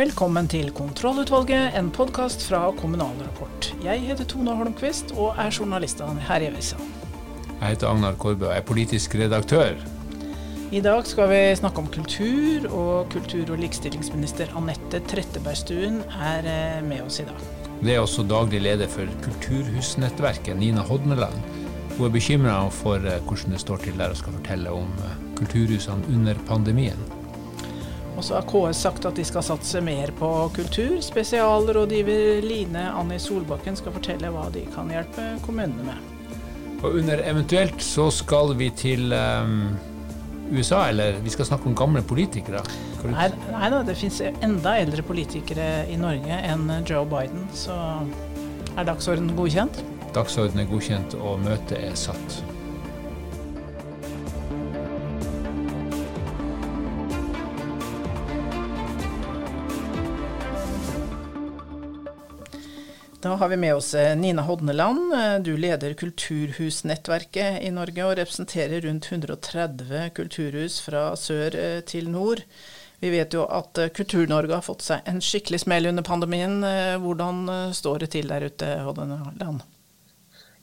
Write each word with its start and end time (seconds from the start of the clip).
Velkommen 0.00 0.46
til 0.48 0.70
Kontrollutvalget, 0.72 1.74
en 1.76 1.90
podkast 1.92 2.40
fra 2.46 2.60
Kommunal 2.72 3.18
Rapport. 3.20 3.66
Jeg 3.84 4.00
heter 4.06 4.24
Tone 4.24 4.54
Holmquist 4.56 5.10
og 5.12 5.34
er 5.36 5.50
journalist 5.52 6.00
her 6.00 6.40
i 6.40 6.46
avisa. 6.48 6.78
Jeg 7.58 7.74
heter 7.74 7.90
Agnar 7.90 8.16
Korbe 8.22 8.46
og 8.48 8.54
er 8.54 8.64
politisk 8.64 9.18
redaktør. 9.20 9.76
I 10.72 10.80
dag 10.80 11.04
skal 11.10 11.28
vi 11.28 11.42
snakke 11.60 11.84
om 11.84 11.92
kultur, 11.92 12.70
og 12.70 13.12
kultur- 13.12 13.52
og 13.52 13.60
likestillingsminister 13.60 14.56
Anette 14.56 15.02
Trettebergstuen 15.10 16.00
er 16.30 16.48
eh, 16.48 16.80
med 16.86 17.04
oss 17.04 17.20
i 17.20 17.28
dag. 17.28 17.44
Det 17.82 17.92
er 17.92 18.00
også 18.00 18.24
daglig 18.24 18.64
leder 18.70 18.88
for 18.88 19.20
Kulturhusnettverket, 19.26 20.56
Nina 20.56 20.86
Hodneland. 20.88 21.36
Hun 21.98 22.08
er 22.08 22.16
bekymra 22.16 22.60
for 22.72 23.04
eh, 23.04 23.20
hvordan 23.28 23.52
det 23.58 23.64
står 23.68 23.84
til 23.84 24.00
der 24.00 24.16
og 24.16 24.22
skal 24.22 24.40
fortelle 24.40 24.78
om 24.80 24.88
eh, 25.10 25.16
kulturhusene 25.42 26.14
under 26.16 26.46
pandemien. 26.48 27.09
Og 28.20 28.24
så 28.26 28.36
har 28.36 28.44
KS 28.44 28.82
sagt 28.84 29.06
at 29.08 29.16
de 29.16 29.24
skal 29.24 29.44
satse 29.46 29.80
mer 29.80 30.10
på 30.18 30.28
kultur. 30.52 30.98
Spesialrådgiver 31.00 32.42
Line 32.44 32.82
Anni 32.92 33.16
Solbakken 33.16 33.78
skal 33.80 33.94
fortelle 33.94 34.28
hva 34.34 34.42
de 34.52 34.66
kan 34.74 34.90
hjelpe 34.92 35.24
kommunene 35.40 35.86
med. 35.86 36.10
Og 36.82 36.98
under 37.00 37.22
eventuelt 37.24 37.80
så 37.80 38.10
skal 38.12 38.52
vi 38.60 38.68
til 38.76 39.14
um, 39.16 39.72
USA, 40.52 40.82
eller 40.90 41.16
vi 41.24 41.32
skal 41.32 41.48
snakke 41.48 41.70
om 41.72 41.78
gamle 41.80 42.04
politikere? 42.04 42.60
Nei, 43.08 43.30
nei 43.54 43.72
da, 43.72 43.80
det 43.88 43.96
fins 43.96 44.20
enda 44.28 44.76
eldre 44.82 45.00
politikere 45.06 45.70
i 45.88 45.96
Norge 45.96 46.44
enn 46.44 46.68
Joe 46.84 47.08
Biden, 47.08 47.48
så 47.56 47.80
er 48.76 48.84
dagsordenen 48.84 49.32
godkjent? 49.32 49.80
Dagsordenen 50.12 50.66
er 50.66 50.72
godkjent, 50.74 51.16
og 51.24 51.40
møtet 51.40 51.78
er 51.80 51.96
satt. 51.96 52.42
Da 63.20 63.28
har 63.28 63.48
vi 63.48 63.56
med 63.56 63.74
oss 63.74 63.94
eh, 63.94 64.16
Nina 64.16 64.42
Hodneland. 64.42 65.14
Eh, 65.14 65.38
du 65.38 65.56
leder 65.56 65.92
Kulturhusnettverket 65.94 67.58
i 67.62 67.70
Norge 67.70 68.04
og 68.06 68.14
representerer 68.16 68.80
rundt 68.80 69.10
130 69.12 70.06
kulturhus 70.16 70.78
fra 70.80 71.02
sør 71.20 71.56
eh, 71.60 71.80
til 71.84 72.08
nord. 72.08 72.40
Vi 73.00 73.10
vet 73.12 73.36
jo 73.36 73.42
at 73.44 73.76
Kultur-Norge 73.96 74.56
har 74.56 74.64
fått 74.64 74.86
seg 74.86 75.04
en 75.08 75.20
skikkelig 75.24 75.60
smell 75.62 75.88
under 75.88 76.04
pandemien. 76.04 76.58
Hvordan 77.00 77.46
står 77.72 78.02
det 78.02 78.08
til 78.12 78.28
der 78.28 78.44
ute, 78.44 78.66
Hodneland? 78.84 79.62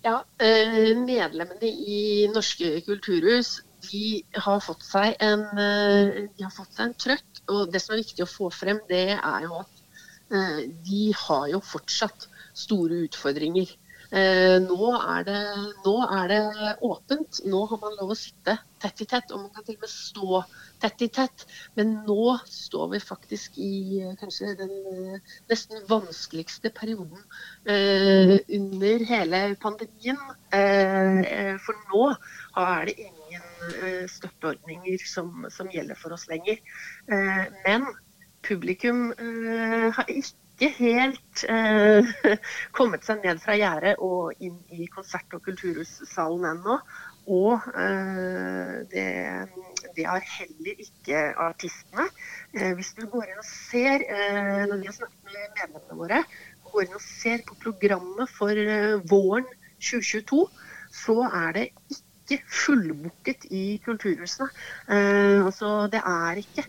Ja, 0.06 0.20
Medlemmene 0.38 1.72
i 1.72 2.28
norske 2.30 2.76
kulturhus 2.86 3.56
de 3.88 4.22
har 4.38 4.62
fått 4.62 4.86
seg 4.86 5.18
en, 5.18 5.48
fått 6.60 6.78
seg 6.78 6.86
en 6.86 6.96
trøkk. 7.08 7.42
Og 7.50 7.74
det 7.74 7.82
som 7.82 7.98
er 7.98 8.04
viktig 8.04 8.28
å 8.28 8.30
få 8.30 8.52
frem, 8.54 8.86
det 8.86 9.18
er 9.18 9.50
jo 9.50 9.64
at 9.64 9.82
de 10.86 11.04
har 11.26 11.50
jo 11.56 11.66
fortsatt 11.74 12.30
store 12.58 13.04
utfordringer. 13.08 13.76
Eh, 14.08 14.56
nå, 14.64 14.88
er 14.96 15.26
det, 15.28 15.40
nå, 15.84 15.96
er 16.16 16.30
det, 16.32 16.38
åpent. 16.86 17.42
Nå 17.52 17.66
har 17.68 17.80
man 17.82 17.98
lov 18.00 18.14
å 18.14 18.18
sitte 18.18 18.56
tett 18.80 19.02
i 19.04 19.08
tett, 19.10 19.34
og 19.36 19.42
man 19.42 19.52
kan 19.56 19.66
til 19.68 19.76
og 19.76 19.84
med 19.84 19.92
stå 19.92 20.40
tett 20.80 21.04
i 21.04 21.10
tett. 21.12 21.44
Men 21.76 21.92
nå 22.08 22.38
står 22.48 22.94
vi 22.94 23.02
faktisk 23.04 23.60
i 23.60 24.00
eh, 24.00 24.16
kanskje 24.22 24.54
den 24.62 24.72
eh, 24.94 25.36
nesten 25.52 25.84
vanskeligste 25.90 26.72
perioden 26.78 27.20
eh, 27.68 28.38
under 28.60 29.06
hele 29.12 29.44
pandemien. 29.60 30.24
Eh, 30.56 31.54
for 31.66 31.84
nå 31.92 32.08
er 32.64 32.88
det 32.88 32.98
ingen 33.10 33.48
eh, 33.84 34.04
støtteordninger 34.08 35.04
som, 35.04 35.50
som, 35.52 35.67
gjelder 35.67 36.00
for 36.00 36.16
oss 36.16 36.30
lenger. 36.32 36.62
men 37.12 37.84
publikum 38.48 39.10
har 39.12 40.08
ikke 40.08 40.47
ikke 40.58 40.73
helt 40.80 41.44
eh, 41.50 42.08
kommet 42.78 43.06
seg 43.06 43.22
ned 43.22 43.42
fra 43.44 43.56
gjerdet 43.58 43.98
og 44.02 44.34
inn 44.42 44.58
i 44.73 44.88
konsert- 44.90 45.36
og 45.38 45.44
kulturhussalen 45.45 46.48
ennå. 46.50 46.80
Og 47.28 47.68
eh, 47.76 48.73
det, 48.90 49.06
det, 49.98 50.06
har 50.08 50.23
heller 50.23 50.82
ikke 50.82 51.22
artistene. 51.44 52.08
Eh, 52.56 52.73
hvis 52.80 52.94
du 52.98 53.06
går 53.12 53.28
inn 53.30 53.44
og 53.44 53.48
ser, 53.48 54.02
eh, 54.08 54.64
når 54.66 54.82
vi 54.82 54.90
har 54.90 54.98
snakket 54.98 55.30
med 55.30 55.38
medlemmene 55.60 56.00
våre, 56.02 56.23
går 56.72 56.88
inn 56.88 56.98
og 56.98 57.06
ser 57.06 57.46
på 57.48 57.60
programmet 57.62 58.32
for 58.32 58.64
eh, 58.64 58.98
våren 59.12 59.46
2022, 59.78 60.44
så 61.04 61.20
er 61.28 61.58
det 61.60 61.67
ikke 61.94 62.42
fullbooket 62.50 63.46
i 63.54 63.66
kulturhusene. 63.86 64.50
Eh, 64.90 65.44
altså, 65.44 65.76
det 65.92 66.02
er 66.02 66.42
ikke 66.42 66.66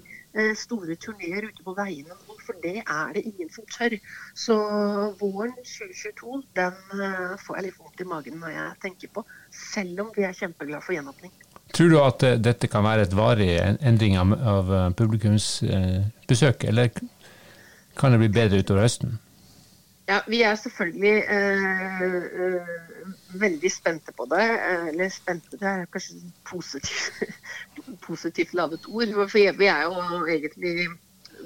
store 0.54 0.94
turneer 1.00 1.48
ute 1.48 1.64
på 1.64 1.72
veiene 1.74 2.14
for 2.48 2.56
det 2.64 2.80
er 2.80 3.12
det 3.14 3.24
ingen 3.28 3.52
som 3.52 3.66
tør. 3.68 3.98
Så 4.36 4.56
våren 5.20 5.54
2022 5.60 6.40
den 6.58 6.80
eh, 6.96 7.36
får 7.44 7.60
jeg 7.60 7.68
litt 7.68 7.78
vondt 7.82 8.02
i 8.04 8.08
magen 8.08 8.40
når 8.42 8.56
jeg 8.56 8.80
tenker 8.86 9.12
på, 9.18 9.24
selv 9.74 10.06
om 10.06 10.10
vi 10.16 10.26
er 10.28 10.36
kjempeglade 10.40 10.84
for 10.86 10.96
gjenåpning. 10.96 11.34
Tror 11.76 11.92
du 11.92 12.00
at 12.00 12.24
eh, 12.24 12.40
dette 12.40 12.70
kan 12.72 12.86
være 12.86 13.06
et 13.06 13.16
varig 13.16 13.52
endring 13.60 14.16
av 14.18 14.72
eh, 14.72 14.90
publikumsbesøk, 14.98 16.68
eller 16.72 16.92
kan 17.98 18.14
det 18.14 18.22
bli 18.22 18.34
bedre 18.40 18.62
utover 18.62 18.86
høsten? 18.86 19.18
Ja, 20.08 20.22
Vi 20.26 20.40
er 20.42 20.54
selvfølgelig 20.56 21.16
eh, 21.28 22.68
veldig 23.40 23.72
spente 23.72 24.12
på 24.16 24.24
det. 24.30 24.46
Eller 24.88 25.10
spente, 25.12 25.58
det 25.60 25.68
er 25.68 25.84
kanskje 25.92 26.16
positivt, 26.48 27.34
positivt 28.08 28.54
ladet 28.56 28.88
ord. 28.88 29.12
For 29.28 29.58
vi 29.58 29.68
er 29.68 29.82
jo 29.84 30.24
egentlig 30.24 30.88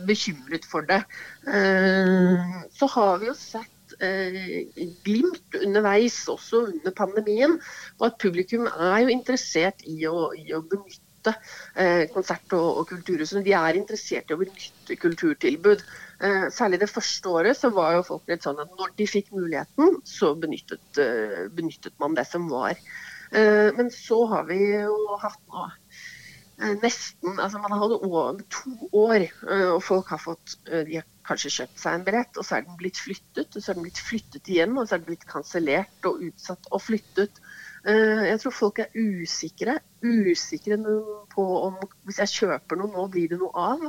bekymret 0.08 0.66
for 0.68 0.86
det. 0.88 1.02
Eh, 1.46 2.58
så 2.74 2.88
har 2.94 3.20
vi 3.20 3.30
jo 3.30 3.36
sett 3.38 3.96
eh, 4.00 4.66
glimt 5.06 5.58
underveis, 5.60 6.22
også 6.32 6.66
under 6.72 6.96
pandemien, 6.96 7.58
og 8.00 8.10
at 8.10 8.20
publikum 8.22 8.68
er 8.72 9.02
jo 9.04 9.14
interessert 9.14 9.84
i 9.88 10.02
å, 10.08 10.30
i 10.38 10.54
å 10.56 10.62
benytte 10.62 11.34
eh, 11.76 12.08
konsert- 12.14 12.56
og, 12.58 12.82
og 12.82 12.88
kulturhusene. 12.94 13.44
De 13.46 13.54
er 13.58 13.80
interessert 13.80 14.30
i 14.30 14.36
å 14.36 14.42
benytte 14.42 14.98
kulturtilbud. 15.02 15.86
Særlig 16.54 16.78
det 16.78 16.86
første 16.86 17.26
året 17.34 17.58
så 17.58 17.72
var 17.74 17.96
jo 17.96 18.04
folk 18.06 18.28
litt 18.30 18.44
sånn 18.46 18.60
at 18.62 18.70
når 18.78 18.92
de 18.94 19.08
fikk 19.10 19.32
muligheten, 19.34 19.96
så 20.06 20.28
benyttet, 20.38 21.00
benyttet 21.50 21.96
man 21.98 22.14
det 22.14 22.22
som 22.28 22.44
var. 22.46 22.78
Men 23.34 23.90
så 23.90 24.20
har 24.30 24.46
vi 24.46 24.60
jo 24.68 25.16
hatt 25.18 25.40
nå 25.50 25.64
nesten 26.82 27.40
altså 27.40 27.58
Man 27.62 27.74
har 27.74 27.82
hatt 27.82 28.44
to 28.52 28.88
år, 28.92 29.24
eh, 29.24 29.68
og 29.72 29.82
folk 29.84 30.12
har 30.14 30.20
fått 30.22 30.56
eh, 30.70 30.84
de 30.88 31.00
har 31.00 31.08
kanskje 31.26 31.52
kjøpt 31.56 31.82
seg 31.82 31.96
en 31.96 32.06
billett, 32.06 32.38
og 32.38 32.46
så 32.46 32.58
er 32.58 32.64
den 32.66 32.78
blitt 32.80 32.98
flyttet, 32.98 33.54
og 33.54 33.62
så 33.62 33.72
er 33.72 33.78
den 33.78 33.86
blitt 33.86 34.00
flyttet 34.02 34.50
igjen, 34.50 34.76
og 34.78 34.88
så 34.88 34.96
er 34.96 35.02
den 35.02 35.10
blitt 35.12 35.28
kansellert 35.30 36.08
og 36.08 36.24
utsatt 36.28 36.66
og 36.70 36.82
flyttet. 36.82 37.42
Jeg 37.82 38.38
tror 38.38 38.54
folk 38.54 38.78
er 38.78 38.92
usikre. 38.94 39.80
Usikre 40.06 40.78
på 41.32 41.46
om 41.66 41.78
hvis 42.06 42.20
jeg 42.22 42.34
kjøper 42.36 42.78
noe 42.78 42.90
nå, 42.92 43.06
blir 43.10 43.30
det 43.32 43.38
noe 43.40 43.50
av. 43.58 43.88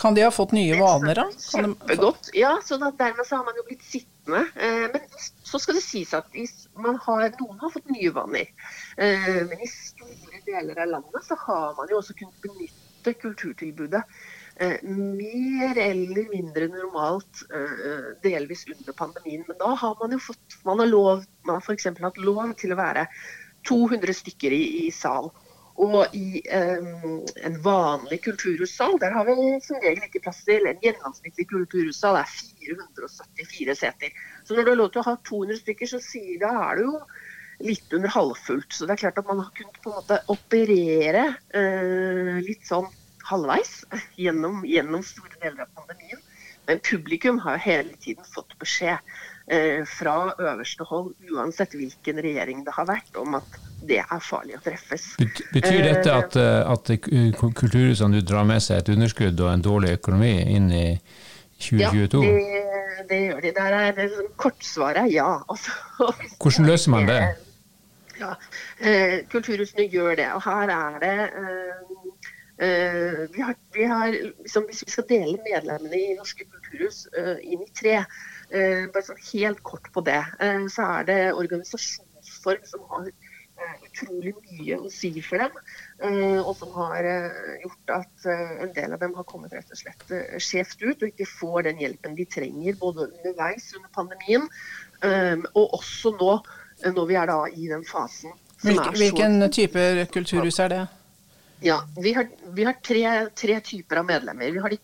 Kan 0.00 0.16
de 0.16 0.24
ha 0.24 0.30
fått 0.32 0.54
nye 0.56 0.76
vaner, 0.80 1.14
da? 1.14 1.26
Kjempegodt. 1.40 2.30
Ja, 2.36 2.56
så 2.64 2.78
dermed 2.80 3.26
så 3.28 3.36
har 3.36 3.44
man 3.44 3.56
jo 3.56 3.66
blitt 3.68 3.84
sittende. 3.84 4.44
Men 4.56 5.04
så 5.44 5.60
skal 5.62 5.76
det 5.78 5.84
sies 5.84 6.14
at 6.16 6.32
har, 6.32 7.28
noen 7.40 7.60
har 7.60 7.74
fått 7.74 7.92
nye 7.92 8.12
vaner. 8.16 8.48
Men 8.96 9.60
i 9.60 9.70
store 9.70 10.25
deler 10.46 10.82
av 10.82 10.92
landet 10.94 11.24
så 11.26 11.38
har 11.46 11.76
man 11.78 11.90
jo 11.90 12.00
også 12.00 12.16
kunnet 12.18 12.42
benytte 12.44 13.14
kulturtilbudet 13.22 14.02
eh, 14.56 14.82
mer 14.82 15.78
eller 15.82 16.28
mindre 16.32 16.68
normalt 16.72 17.42
eh, 17.54 18.12
delvis 18.24 18.66
under 18.72 18.96
pandemien. 18.98 19.44
Men 19.48 19.58
da 19.62 19.72
har 19.74 19.96
man 20.00 20.14
jo 20.16 20.22
fått 20.30 20.60
Man 20.66 20.80
har 20.82 20.90
lov, 20.90 21.26
man 21.46 21.60
har 21.60 21.66
f.eks. 21.66 21.90
hatt 22.02 22.22
lov 22.22 22.54
til 22.58 22.74
å 22.74 22.80
være 22.80 23.06
200 23.68 24.14
stykker 24.22 24.54
i, 24.54 24.62
i 24.86 24.94
sal. 24.94 25.30
Og 25.76 26.14
i 26.16 26.40
eh, 26.48 26.84
en 27.44 27.56
vanlig 27.60 28.22
kulturhussal, 28.24 28.96
der 29.02 29.12
har 29.12 29.26
vi 29.28 29.34
som 29.64 29.80
regel 29.82 30.06
ikke 30.06 30.22
plass 30.24 30.40
til. 30.48 30.64
En 30.64 30.80
gjennomsnittlig 30.80 31.48
kulturhussal 31.50 32.16
er 32.22 32.30
474 32.32 33.76
seter. 33.82 34.22
Så 34.44 34.56
når 34.56 34.64
du 34.64 34.72
har 34.72 34.80
lov 34.80 34.92
til 34.94 35.02
å 35.02 35.08
ha 35.10 35.16
200 35.28 35.60
stykker, 35.60 35.90
så 35.90 36.00
sier, 36.00 36.38
da 36.40 36.54
er 36.70 36.80
det 36.80 36.86
jo 36.88 36.94
litt 37.58 37.92
under 37.92 38.12
halvfullt. 38.12 38.72
Så 38.72 38.86
det 38.86 38.96
er 38.96 39.02
klart 39.06 39.18
at 39.20 39.28
man 39.28 39.42
har 39.44 39.50
kunnet 39.56 39.80
på 39.82 39.92
en 39.92 39.98
måte 40.00 40.20
operere 40.32 41.26
eh, 41.56 42.36
litt 42.44 42.66
sånn 42.68 42.88
halvveis 43.26 43.84
gjennom, 44.24 44.64
gjennom, 44.68 45.04
store 45.06 45.38
deler 45.42 45.66
av 45.66 45.72
pandemien. 45.82 46.22
Men 46.66 46.82
publikum 46.82 47.38
har 47.44 47.58
jo 47.58 47.62
hele 47.62 47.94
tiden 48.02 48.26
fått 48.26 48.56
beskjed 48.58 48.98
eh, 49.46 49.84
fra 49.86 50.34
øverste 50.34 50.86
hold, 50.88 51.12
uansett 51.30 51.76
hvilken 51.78 52.18
regjering 52.24 52.64
det 52.66 52.74
har 52.74 52.88
vært, 52.88 53.12
om 53.20 53.38
at 53.38 53.60
det 53.86 54.00
er 54.02 54.24
farlig 54.24 54.56
å 54.58 54.62
treffes. 54.64 55.12
Betyr 55.54 55.84
dette 55.84 56.10
at, 56.10 56.34
eh, 56.40 56.66
at 56.66 56.90
kulturhusene 57.06 58.24
drar 58.26 58.48
med 58.48 58.64
seg 58.64 58.82
et 58.82 58.92
underskudd 58.96 59.38
og 59.44 59.52
en 59.52 59.62
dårlig 59.62 59.94
økonomi 60.00 60.34
inn 60.56 60.68
i 60.74 60.86
2022? 61.62 62.24
Ja, 62.26 62.34
det, 62.98 63.08
det 63.10 63.20
gjør 63.22 63.40
de. 63.44 63.52
Der 63.56 63.78
er 63.78 64.14
kortsvaret 64.36 65.12
ja. 65.14 65.28
Altså, 65.52 65.70
Hvordan 66.42 66.72
løser 66.72 66.96
man 66.96 67.06
det? 67.08 67.20
Ja, 68.16 68.32
eh, 68.80 69.22
Kulturhusene 69.32 69.88
gjør 69.92 70.16
det. 70.16 70.30
og 70.32 70.42
Her 70.46 70.72
er 70.72 70.98
det 71.02 71.16
eh, 71.28 72.26
Uh, 72.56 73.28
vi 73.32 73.42
har, 73.42 73.54
vi 73.72 73.84
har 73.84 74.14
liksom, 74.42 74.64
hvis 74.64 74.80
vi 74.86 74.90
skal 74.90 75.04
dele 75.08 75.36
medlemmene 75.44 75.98
i 75.98 76.14
norske 76.16 76.46
kulturhus 76.48 77.02
uh, 77.12 77.36
inn 77.44 77.60
i 77.60 77.68
tre, 77.76 77.98
uh, 78.00 78.86
bare 78.94 79.04
sånn 79.04 79.20
helt 79.28 79.60
kort 79.66 79.90
på 79.92 80.00
det, 80.06 80.22
så 80.72 80.86
er 80.94 81.08
det 81.10 81.18
organisasjonsform 81.36 82.64
som 82.64 82.86
har 82.94 83.10
utrolig 83.84 84.32
mye 84.38 84.80
å 84.80 84.88
si 84.92 85.10
for 85.24 85.40
dem. 85.40 85.54
Og 86.44 86.50
som 86.58 86.74
har 86.76 87.06
gjort 87.62 87.92
at 87.94 88.26
en 88.28 88.72
del 88.76 88.92
av 88.92 89.00
dem 89.00 89.14
har 89.16 89.24
kommet 89.28 89.54
rett 89.56 89.70
og 89.72 89.80
slett 89.80 90.12
skjevt 90.44 90.84
ut 90.84 90.90
og 90.92 91.06
ikke 91.08 91.28
får 91.30 91.64
den 91.70 91.80
hjelpen 91.80 92.18
de 92.18 92.26
trenger 92.28 92.76
både 92.82 93.06
underveis 93.06 93.70
under 93.78 93.88
pandemien 93.96 94.44
og 95.56 95.78
også 95.80 96.12
nå 96.20 96.34
når 96.84 97.06
vi 97.08 97.16
er 97.16 97.30
da 97.30 97.38
i 97.48 97.70
den 97.70 97.84
fasen. 97.88 98.34
Hvilken, 98.62 98.96
hvilken 98.96 99.50
type 99.52 99.82
kulturhus 100.12 100.58
er 100.64 100.72
det? 100.72 100.84
Ja, 101.60 101.82
Vi 101.96 102.12
har, 102.12 102.28
vi 102.52 102.64
har 102.64 102.72
tre, 102.84 103.28
tre, 103.34 103.60
typer 103.60 103.96
av 103.96 104.04
medlemmer. 104.04 104.50
Vi 104.50 104.58
har 104.58 104.76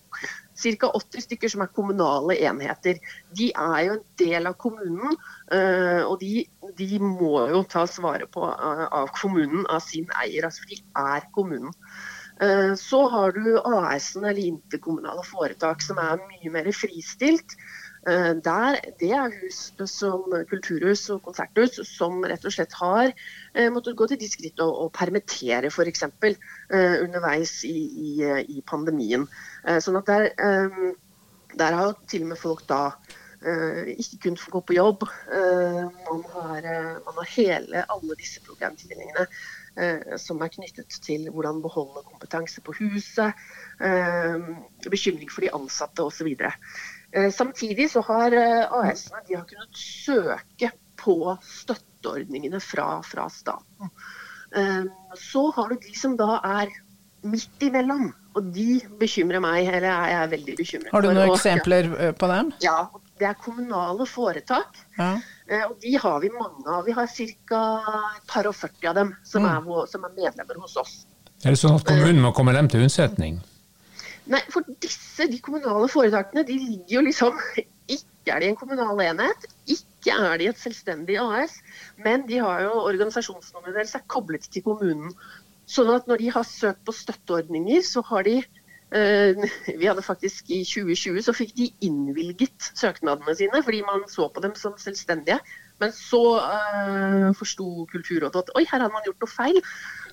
ca. 0.81 0.89
80 0.89 1.25
stykker 1.27 1.53
som 1.53 1.65
er 1.65 1.73
kommunale 1.75 2.37
enheter. 2.47 3.01
De 3.37 3.51
er 3.51 3.81
jo 3.87 3.99
en 3.99 4.07
del 4.21 4.49
av 4.49 4.57
kommunen, 4.61 5.19
uh, 5.53 6.03
og 6.07 6.17
de, 6.21 6.47
de, 6.79 6.89
må 7.03 7.47
jo 7.51 7.63
tas 7.69 7.99
vare 8.01 8.29
på 8.31 8.47
uh, 8.47 8.87
av 8.89 9.13
kommunen, 9.21 9.67
av 9.69 9.85
sin 9.85 10.09
eier. 10.23 10.49
Altså 10.49 10.65
de 10.71 10.81
er 10.81 11.29
kommunen. 11.37 11.77
Så 12.81 12.99
har 13.13 13.37
du 13.37 13.59
AS-en 13.61 14.25
eller 14.25 14.41
interkommunale 14.43 15.23
foretak 15.29 15.85
som 15.85 16.01
er 16.01 16.17
mye 16.25 16.51
mer 16.51 16.71
fristilt. 16.75 17.55
Eh, 18.03 18.35
der, 18.43 18.81
det 18.99 19.11
er 19.15 19.31
hus 19.31 19.59
som 19.87 20.25
kulturhus 20.51 21.05
og 21.15 21.21
konserthus 21.23 21.79
som 21.87 22.19
rett 22.27 22.43
og 22.49 22.55
slett 22.55 22.75
har 22.75 23.13
eh, 23.13 23.69
måttet 23.71 23.95
gå 23.99 24.09
til 24.11 24.19
de 24.19 24.27
skritt 24.31 24.63
å, 24.63 24.67
å 24.83 24.89
permittere 24.91 25.71
f.eks. 25.71 26.03
Eh, 26.03 26.97
underveis 27.05 27.61
i, 27.69 27.77
i, 28.09 28.13
i, 28.57 28.61
pandemien. 28.67 29.29
Sånn 29.85 30.01
at 30.01 30.09
der, 30.11 30.29
der 31.55 31.77
har 31.79 31.95
til 32.11 32.25
og 32.25 32.33
med 32.33 32.41
folk 32.41 32.65
da 32.67 32.85
ikke 33.93 34.19
kunnet 34.23 34.43
få 34.43 34.53
gå 34.55 34.61
på 34.67 34.75
jobb. 34.77 35.03
Man 35.29 36.21
har, 36.31 36.67
man 37.07 37.17
har 37.17 37.31
hele, 37.35 37.83
alle 37.91 38.19
disse 38.19 38.43
problemstillingene 38.47 39.27
som 40.21 40.43
er 40.45 40.51
knyttet 40.53 40.99
til 41.01 41.31
hvordan 41.33 41.63
beholde 41.65 42.03
kompetanse 42.05 42.61
på 42.61 42.75
huset, 42.77 43.39
bekymring 44.85 45.31
for 45.33 45.47
de 45.47 45.53
ansatte 45.57 46.05
osv. 46.05 46.29
Eh, 47.13 47.31
samtidig 47.31 47.91
så 47.91 48.01
har 48.01 48.33
eh, 48.33 48.73
AS-ene 48.73 49.45
kunnet 49.49 49.77
søke 49.77 50.71
på 50.97 51.37
støtteordningene 51.45 52.61
fra, 52.61 53.03
fra, 53.05 53.29
staten. 53.31 53.93
Eh, 54.57 54.85
så 55.19 55.51
har 55.57 55.69
du 55.69 55.77
de 55.83 55.93
som 55.99 56.17
da 56.17 56.39
er 56.41 56.73
midt 57.29 57.67
imellom, 57.69 58.09
og 58.33 58.49
de 58.55 58.81
bekymrer 59.01 59.45
meg. 59.45 59.69
Eller 59.69 59.93
er 59.93 60.33
veldig 60.33 60.57
bekymret 60.57 60.95
Har 60.95 61.05
du 61.05 61.11
noen 61.13 61.35
for, 61.35 61.37
eksempler 61.37 61.93
på 62.17 62.33
dem? 62.33 62.55
Ja, 62.65 62.87
det 63.21 63.29
er 63.29 63.39
kommunale 63.45 64.09
foretak. 64.09 64.81
Ja. 64.97 65.15
Og 65.51 65.73
de 65.83 65.93
har 65.99 66.21
vi 66.23 66.31
mange 66.31 66.63
av. 66.71 66.85
Vi 66.87 66.95
har 66.95 67.09
ca. 67.11 67.63
et 68.17 68.29
par 68.31 68.47
og 68.47 68.55
40 68.55 68.91
av 68.91 68.99
dem 69.01 69.15
som, 69.27 69.43
mm. 69.43 69.49
er, 69.51 69.89
som 69.91 70.05
er 70.07 70.15
medlemmer 70.15 70.61
hos 70.63 70.77
oss. 70.81 70.93
Er 71.43 71.55
det 71.55 71.59
sånn 71.59 71.75
at 71.75 71.87
kommunen 71.89 72.23
må 72.23 72.31
komme 72.37 72.55
dem 72.55 72.69
til 72.71 72.85
unnsetning? 72.85 73.41
Nei, 74.31 74.41
for 74.55 74.63
disse, 74.85 75.27
de 75.27 75.41
kommunale 75.43 75.89
foretakene, 75.91 76.45
de 76.47 76.55
ligger 76.55 77.01
jo 77.01 77.07
liksom 77.09 77.39
Ikke 77.91 78.37
er 78.37 78.39
de 78.39 78.53
en 78.53 78.59
kommunal 78.59 79.01
enhet, 79.03 79.47
ikke 79.67 80.15
er 80.15 80.37
de 80.39 80.47
et 80.53 80.61
selvstendig 80.61 81.17
AS, 81.19 81.57
men 81.99 82.23
de 82.29 82.39
har 82.39 82.63
jo 82.69 82.85
organisasjonsnummeret 82.85 83.81
deres 83.81 83.97
er 83.99 84.05
koblet 84.07 84.47
til 84.47 84.63
kommunen. 84.63 85.11
Sånn 85.67 85.91
at 85.91 86.07
når 86.07 86.23
de 86.23 86.31
har 86.37 86.47
søkt 86.47 86.85
på 86.87 86.95
støtteordninger, 86.95 87.83
så 87.83 88.05
har 88.07 88.23
de 88.29 88.37
eh, 88.39 88.62
Vi 89.81 89.89
hadde 89.89 90.05
faktisk 90.05 90.51
i 90.53 90.63
2020 90.69 91.23
så 91.25 91.35
fikk 91.37 91.55
de 91.57 91.71
innvilget 91.87 92.71
søknadene 92.77 93.35
sine, 93.39 93.63
fordi 93.65 93.83
man 93.89 94.05
så 94.11 94.29
på 94.29 94.43
dem 94.45 94.55
som 94.59 94.77
selvstendige. 94.81 95.39
Men 95.81 95.95
så 95.97 96.23
uh, 96.39 97.31
forsto 97.35 97.87
Kulturrådet 97.91 98.45
at 98.45 98.53
oi, 98.55 98.67
her 98.69 98.79
hadde 98.85 98.93
man 98.95 99.07
gjort 99.07 99.25
noe 99.25 99.33
feil. 99.33 99.61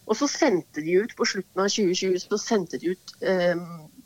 Og 0.09 0.17
så 0.17 0.25
sendte 0.31 0.81
de 0.81 0.95
ut 1.03 1.13
på 1.17 1.27
slutten 1.27 1.61
av 1.61 1.69
2020 1.69 2.23
så 2.23 2.39
sendte 2.41 2.79
de 2.81 2.95
ut 2.95 3.11
eh, 3.21 3.59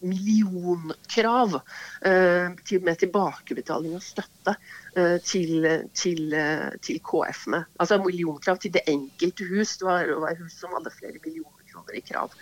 millionkrav 0.03 1.55
eh, 2.03 2.49
til, 2.67 2.83
med 2.83 2.99
tilbakebetaling 2.99 3.95
og 3.95 4.03
støtte 4.03 4.57
eh, 4.97 5.15
til, 5.23 5.67
til, 5.95 6.35
eh, 6.35 6.75
til 6.83 6.99
KF-ene. 7.07 7.63
Altså 7.79 8.01
millionkrav 8.03 8.59
til 8.59 8.75
det 8.75 8.83
enkelte 8.91 9.47
hus. 9.47 9.77
Det 9.79 9.87
var, 9.87 10.09
det 10.09 10.19
var 10.25 10.35
hus 10.41 10.59
som 10.59 10.75
hadde 10.75 10.91
flere 10.97 11.23
millioner 11.23 11.71
kroner 11.71 11.99
i 11.99 12.03
krav. 12.03 12.35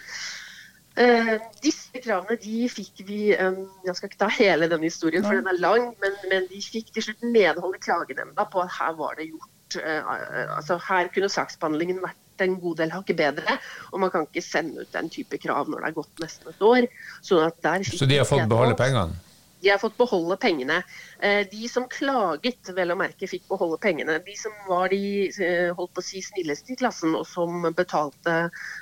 Uh, 0.92 1.38
disse 1.64 2.02
kravene 2.04 2.36
de 2.42 2.66
fikk 2.68 2.98
vi 3.08 3.20
eh, 3.32 3.60
Jeg 3.86 3.94
skal 3.96 4.10
ikke 4.10 4.18
ta 4.20 4.28
hele 4.36 4.68
denne 4.68 4.90
historien, 4.90 5.24
for 5.24 5.40
den 5.40 5.48
er 5.48 5.60
lang. 5.64 5.86
Men, 6.04 6.18
men 6.28 6.50
de 6.50 6.60
fikk 6.60 6.92
til 6.92 7.06
slutt 7.08 7.24
medhold 7.24 7.78
i 7.78 7.84
klagenemnda 7.86 8.44
på 8.52 8.66
at 8.66 8.76
her 8.76 8.98
var 9.00 9.16
det 9.20 9.30
gjort 9.30 9.80
eh, 9.80 10.12
altså 10.58 10.80
Her 10.90 11.08
kunne 11.16 11.32
saksbehandlingen 11.32 12.04
vært 12.04 12.44
en 12.44 12.60
god 12.60 12.82
del 12.82 12.92
hakket 12.92 13.22
bedre. 13.22 13.58
Og 13.92 14.04
man 14.04 14.12
kan 14.12 14.28
ikke 14.28 14.44
sende 14.44 14.84
ut 14.84 14.92
den 14.92 15.08
type 15.14 15.40
krav 15.40 15.72
når 15.72 15.86
det 15.86 15.92
er 15.92 16.00
gått 16.02 16.24
nesten 16.24 16.52
et 16.52 16.66
år. 16.66 16.88
Sånn 17.24 17.52
så 17.88 18.10
de 18.10 18.20
har 18.20 18.28
fått 18.28 18.50
beholde 18.52 18.76
pengene? 18.80 19.31
De 19.62 19.70
har 19.70 19.78
fått 19.78 19.98
beholde 19.98 20.38
pengene. 20.38 20.82
Eh, 21.20 21.48
de 21.52 21.68
som 21.70 21.86
klaget, 21.90 22.72
vel 22.76 22.94
å 22.94 22.98
merke, 22.98 23.30
fikk 23.30 23.46
beholde 23.52 23.78
pengene. 23.82 24.18
De 24.26 24.36
som 24.38 24.56
var 24.68 24.90
de 24.90 25.30
eh, 25.30 25.70
holdt 25.78 25.94
på 25.94 26.02
å 26.02 26.06
si 26.06 26.22
snilleste 26.26 26.74
i 26.74 26.80
klassen, 26.80 27.14
og 27.18 27.28
som 27.30 27.68
betalte 27.78 28.38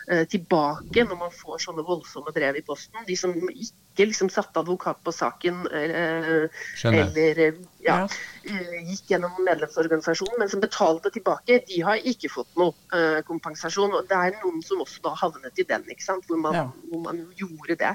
eh, 0.07 0.23
tilbake 0.31 1.03
når 1.07 1.19
man 1.25 1.35
får 1.35 1.65
sånne 1.65 1.85
voldsomme 1.87 2.31
brev 2.35 2.59
i 2.59 2.63
posten. 2.65 3.03
De 3.07 3.17
som 3.19 3.35
ikke 3.49 4.07
liksom 4.07 4.31
satte 4.31 4.61
advokat 4.61 5.01
på 5.03 5.11
saken 5.11 5.65
eller 5.75 7.57
ja, 7.83 7.97
gikk 8.45 9.11
gjennom 9.11 9.35
medlemsorganisasjonen, 9.43 10.37
men 10.39 10.51
som 10.51 10.63
betalte 10.63 11.11
tilbake, 11.11 11.59
de 11.67 11.81
har 11.83 11.99
ikke 12.07 12.31
fått 12.31 12.55
noe 12.59 13.21
kompensasjon. 13.27 13.97
og 13.99 14.07
Det 14.07 14.15
er 14.15 14.39
noen 14.39 14.63
som 14.63 14.79
også 14.85 15.03
da 15.03 15.11
havnet 15.19 15.59
i 15.59 15.67
den, 15.67 15.83
ikke 15.91 16.05
sant? 16.05 16.23
Hvor, 16.29 16.39
man, 16.39 16.55
ja. 16.55 16.65
hvor 16.87 17.03
man 17.09 17.25
gjorde 17.35 17.75
det. 17.83 17.93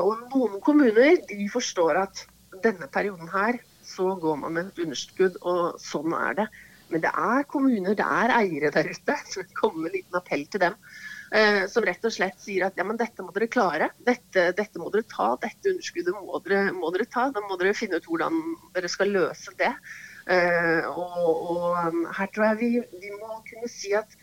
Og 0.00 0.26
noen 0.32 0.60
kommuner 0.64 1.20
de 1.28 1.48
forstår 1.52 2.00
at 2.02 2.24
denne 2.64 2.88
perioden 2.90 3.30
her 3.30 3.60
så 3.84 4.14
går 4.18 4.38
man 4.40 4.54
med 4.56 4.70
et 4.70 4.84
underskudd, 4.86 5.36
og 5.46 5.80
sånn 5.82 6.14
er 6.16 6.38
det. 6.40 6.46
Men 6.92 7.02
det 7.04 7.10
er 7.10 7.46
kommuner, 7.50 7.96
det 7.96 8.06
er 8.06 8.32
eiere 8.34 8.70
der 8.74 8.88
ute, 8.90 9.16
så 9.28 9.42
det 9.42 9.56
kommer 9.58 9.88
en 9.88 9.94
liten 9.96 10.18
appell 10.18 10.44
til 10.50 10.62
dem. 10.62 10.78
Eh, 11.34 11.64
som 11.70 11.82
rett 11.86 12.04
og 12.06 12.12
slett 12.14 12.36
sier 12.38 12.66
at 12.68 12.76
ja, 12.78 12.84
men 12.86 12.98
dette 13.00 13.24
må 13.24 13.32
dere 13.34 13.48
klare. 13.50 13.88
Dette, 14.06 14.50
dette 14.54 14.78
må 14.78 14.90
dere 14.94 15.06
ta. 15.10 15.32
Dette 15.42 15.72
underskuddet 15.72 16.14
må 16.14 16.38
dere, 16.44 16.68
må 16.76 16.92
dere, 16.94 17.08
ta. 17.10 17.26
Da 17.34 17.42
må 17.42 17.58
dere 17.60 17.74
finne 17.74 17.98
ut 17.98 18.06
hvordan 18.06 18.38
dere 18.76 18.90
skal 18.92 19.10
løse 19.14 19.54
det. 19.58 19.72
Eh, 20.30 20.86
og, 20.86 21.16
og 21.24 21.80
um, 21.88 22.04
her 22.16 22.30
tror 22.32 22.46
jeg 22.52 22.60
vi, 22.60 22.70
vi 23.02 23.10
må 23.16 23.40
kunne 23.48 23.72
si 23.72 23.90
at 23.98 24.14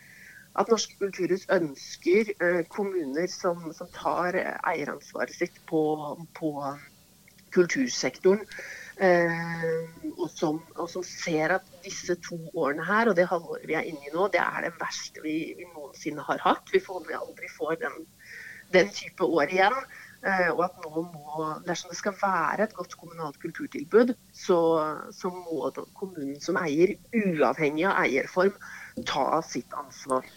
at 0.59 0.71
Norske 0.71 0.97
kulturhus 0.99 1.45
ønsker 1.53 2.33
eh, 2.43 2.61
kommuner 2.71 3.27
som, 3.31 3.69
som 3.75 3.89
tar 3.95 4.35
eh, 4.39 4.57
eieransvaret 4.73 5.33
sitt 5.35 5.61
på, 5.69 5.81
på 6.37 6.51
kultursektoren. 7.55 8.43
Eh, 9.01 9.37
og, 10.17 10.27
som, 10.29 10.59
og, 10.75 10.85
som, 10.91 11.03
ser 11.07 11.55
at 11.55 11.69
disse 11.85 12.17
to 12.21 12.37
årene 12.51 12.85
her, 12.85 13.09
og 13.09 13.15
det 13.17 13.29
halvåret 13.31 13.65
vi 13.69 13.77
er 13.79 13.87
inne 13.87 14.03
i 14.05 14.13
nå, 14.13 14.27
det 14.33 14.41
er 14.43 14.67
det 14.67 14.75
verste 14.81 15.23
vi, 15.23 15.37
vi 15.57 15.69
noensinne 15.71 16.25
har 16.27 16.43
hatt. 16.43 16.69
Vi 16.73 16.83
får 16.83 17.09
aldri 17.17 17.49
får 17.55 17.79
den, 17.81 18.05
den 18.75 18.91
type 18.93 19.25
år 19.25 19.49
igjen. 19.49 19.77
Eh, 20.21 20.49
og 20.53 20.65
at 20.67 20.75
nå 20.83 21.01
må, 21.01 21.45
dersom 21.65 21.89
det 21.89 21.97
skal 21.97 22.13
være 22.21 22.67
et 22.67 22.75
godt 22.77 22.93
kommunalt 22.99 23.39
kulturtilbud, 23.41 24.13
så, 24.37 24.57
så 25.17 25.31
må 25.33 25.71
kommunen 25.97 26.37
som 26.43 26.59
eier, 26.61 26.93
uavhengig 27.09 27.87
av 27.89 28.03
eierform, 28.03 28.53
ta 29.09 29.41
sitt 29.45 29.73
ansvar. 29.73 30.27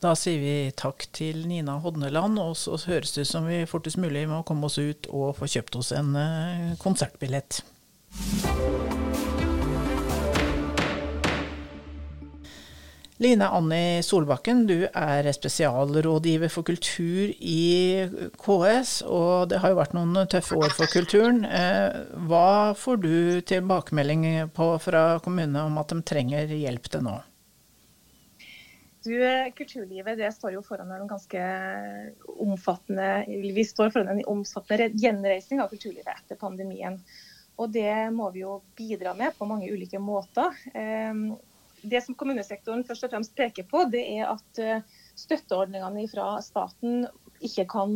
Da 0.00 0.14
sier 0.16 0.40
vi 0.40 0.54
takk 0.74 1.04
til 1.12 1.44
Nina 1.46 1.76
Hodneland, 1.84 2.40
og 2.40 2.56
så 2.56 2.78
høres 2.88 3.12
det 3.14 3.26
ut 3.26 3.30
som 3.34 3.46
vi 3.46 3.62
fortest 3.68 4.00
mulig 4.00 4.24
må 4.30 4.40
komme 4.48 4.66
oss 4.66 4.80
ut 4.80 5.10
og 5.12 5.34
få 5.36 5.50
kjøpt 5.54 5.76
oss 5.76 5.92
en 5.94 6.16
eh, 6.16 6.72
konsertbillett. 6.80 7.60
Line 13.20 13.44
Anni 13.44 14.00
Solbakken, 14.00 14.62
du 14.64 14.86
er 14.96 15.26
spesialrådgiver 15.36 16.48
for 16.48 16.64
kultur 16.64 17.28
i 17.36 18.06
KS, 18.40 18.92
og 19.04 19.50
det 19.52 19.58
har 19.60 19.74
jo 19.74 19.76
vært 19.76 19.92
noen 19.92 20.22
tøffe 20.32 20.56
år 20.56 20.72
for 20.72 20.88
kulturen. 20.88 21.42
Eh, 21.44 21.98
hva 22.30 22.72
får 22.72 23.02
du 23.02 23.16
tilbakemelding 23.44 24.24
på 24.56 24.70
fra 24.80 25.02
kommunene 25.20 25.66
om 25.68 25.76
at 25.82 25.92
de 25.92 26.00
trenger 26.00 26.48
hjelp 26.48 26.88
til 26.88 27.04
nå? 27.04 27.18
Du, 29.04 29.12
kulturlivet 29.56 30.16
det 30.16 30.32
står 30.32 30.56
jo 30.56 30.64
foran 30.64 30.88
en 30.96 31.04
ganske 31.08 31.44
omfattende 32.40 33.10
Vi 33.28 33.66
står 33.68 33.92
foran 33.92 34.14
en 34.14 34.24
omfattende 34.32 34.88
gjenreisning 34.96 35.60
av 35.60 35.68
kulturlivet 35.68 36.08
etter 36.08 36.40
pandemien. 36.40 36.96
Og 37.60 37.68
det 37.68 37.92
må 38.16 38.32
vi 38.32 38.46
jo 38.46 38.62
bidra 38.80 39.12
med 39.12 39.36
på 39.36 39.44
mange 39.44 39.68
ulike 39.68 40.00
måter. 40.00 40.56
Eh, 41.80 41.88
det 41.88 42.02
som 42.04 42.16
kommunesektoren 42.18 42.84
først 42.84 43.06
og 43.06 43.14
fremst 43.14 43.34
peker 43.36 43.66
på, 43.70 43.84
det 43.92 44.02
er 44.18 44.30
at 44.30 44.60
eh, 44.62 44.84
støtteordningene 45.18 46.06
fra 46.10 46.36
staten 46.44 47.06
ikke 47.40 47.64
kan 47.72 47.94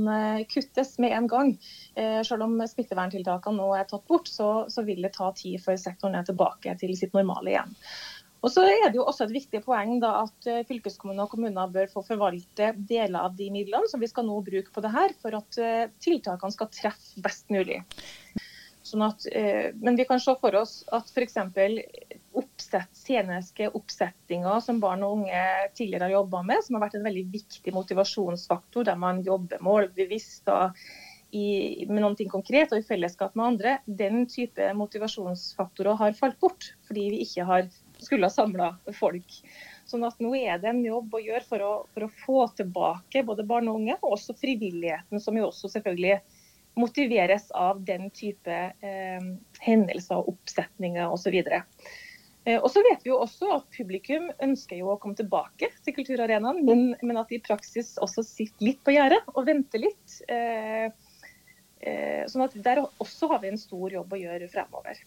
kuttes 0.49 0.95
med 1.03 1.13
en 1.13 1.27
gang. 1.29 1.51
Selv 2.25 2.47
om 2.47 2.55
smitteverntiltakene 2.65 3.59
nå 3.61 3.67
er 3.77 3.85
tatt 3.91 4.07
bort, 4.09 4.31
så, 4.33 4.65
så 4.73 4.81
vil 4.87 5.05
det 5.05 5.11
ta 5.13 5.29
tid 5.37 5.61
før 5.61 5.77
sektoren 5.83 6.17
er 6.17 6.25
tilbake 6.25 6.73
til 6.81 6.95
sitt 6.97 7.13
normale 7.13 7.53
igjen. 7.53 7.75
Og 8.41 8.53
så 8.55 8.65
er 8.65 8.87
det 8.87 8.97
jo 8.97 9.05
også 9.05 9.27
et 9.27 9.35
viktig 9.37 9.61
poeng 9.67 9.99
da, 10.01 10.15
at 10.25 10.49
eh, 10.49 10.65
fylkeskommuner 10.69 11.27
og 11.27 11.35
kommuner 11.35 11.77
bør 11.77 11.93
få 11.93 12.07
forvalte 12.09 12.71
deler 12.89 13.21
av 13.21 13.37
de 13.37 13.51
midlene 13.53 13.89
som 13.93 14.01
vi 14.01 14.09
skal 14.09 14.25
nå 14.31 14.41
bruke 14.49 14.73
på 14.73 14.85
det 14.85 14.95
her, 14.97 15.13
for 15.21 15.37
at 15.37 15.61
tiltakene 16.09 16.57
skal 16.57 16.73
treffe 16.73 17.25
best 17.29 17.53
mulig. 17.53 17.83
Sånn 18.85 19.05
at, 19.07 19.25
uh, 19.33 19.71
men 19.81 19.97
vi 19.97 20.07
kan 20.09 20.21
se 20.21 20.35
for 20.41 20.57
oss 20.61 20.83
at 20.93 21.09
f.eks. 21.13 21.39
Oppsett, 22.35 22.91
sceniske 22.99 23.69
oppsettinger 23.79 24.61
som 24.65 24.81
barn 24.83 25.05
og 25.07 25.21
unge 25.21 25.43
tidligere 25.79 26.09
har 26.09 26.17
jobba 26.17 26.43
med, 26.47 26.65
som 26.67 26.77
har 26.77 26.89
vært 26.89 26.99
en 26.99 27.07
veldig 27.07 27.25
viktig 27.31 27.75
motivasjonsfaktor, 27.77 28.89
der 28.89 28.99
man 28.99 29.23
jobber 29.23 29.63
målbevisst 29.63 30.51
og 30.51 30.75
i, 31.35 31.87
med 31.91 32.03
noe 32.03 32.27
konkret 32.31 32.73
og 32.75 32.83
i 32.83 32.87
fellesskap 32.87 33.35
med 33.39 33.47
andre, 33.55 33.79
den 33.87 34.27
type 34.31 34.69
motivasjonsfaktorer 34.79 35.99
har 35.99 36.19
falt 36.19 36.39
bort 36.43 36.69
fordi 36.87 37.09
vi 37.15 37.23
ikke 37.25 37.47
har 37.49 37.71
skulle 37.99 38.27
ha 38.27 38.31
samla 38.31 38.71
folk. 38.99 39.39
Sånn 39.89 40.05
at 40.07 40.21
nå 40.23 40.33
er 40.37 40.61
det 40.61 40.71
en 40.71 40.85
jobb 40.85 41.15
å 41.15 41.23
gjøre 41.23 41.45
for 41.49 41.65
å, 41.65 41.73
for 41.95 42.07
å, 42.07 42.13
få 42.25 42.47
tilbake 42.59 43.25
både 43.27 43.47
barn 43.49 43.69
og 43.71 43.81
unge, 43.81 43.99
og 44.01 44.17
også 44.17 44.37
frivilligheten, 44.39 45.21
som 45.21 45.37
jo 45.39 45.49
også 45.51 45.71
selvfølgelig 45.77 46.19
motiveres 46.79 47.51
av 47.55 47.83
den 47.87 48.09
type 48.15 48.55
eh, 48.81 49.29
hendelser 49.63 50.21
og 50.21 50.35
oppsetninger 50.35 51.13
osv. 51.13 51.37
Eh, 52.45 52.59
og 52.59 52.69
så 52.73 52.83
vet 52.85 53.05
vi 53.05 53.13
jo 53.13 53.21
også 53.23 53.51
at 53.57 53.67
Publikum 53.75 54.29
ønsker 54.45 54.81
jo 54.81 54.93
å 54.93 54.99
komme 55.01 55.17
tilbake 55.19 55.71
til 55.85 55.97
kulturarenaen, 55.97 56.63
men, 56.67 56.87
men 57.03 57.21
at 57.21 57.31
de 57.31 57.39
i 57.39 57.45
praksis 57.45 57.95
også 58.03 58.27
sitter 58.27 58.73
litt 58.73 58.83
på 58.85 58.97
gjerdet 58.97 59.23
og 59.35 59.47
venter 59.49 59.87
litt. 59.87 60.19
Eh, 60.29 60.89
eh, 61.81 62.23
sånn 62.31 62.47
at 62.49 62.59
Der 62.67 62.85
også 62.85 63.31
har 63.33 63.45
vi 63.45 63.53
en 63.53 63.61
stor 63.61 63.95
jobb 63.95 64.13
å 64.13 64.21
gjøre 64.21 64.51
fremover. 64.53 65.01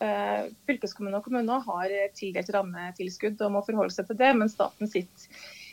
Eh, 0.00 0.50
fylkeskommuner 0.66 1.20
og 1.20 1.28
kommuner 1.28 1.64
har 1.66 1.96
tildelt 2.16 2.50
rammetilskudd 2.56 3.42
og 3.44 3.58
må 3.58 3.64
forholde 3.66 3.94
seg 3.94 4.08
til 4.08 4.20
det, 4.22 4.32
men 4.40 4.52
staten 4.52 4.88
sitter, 4.88 5.28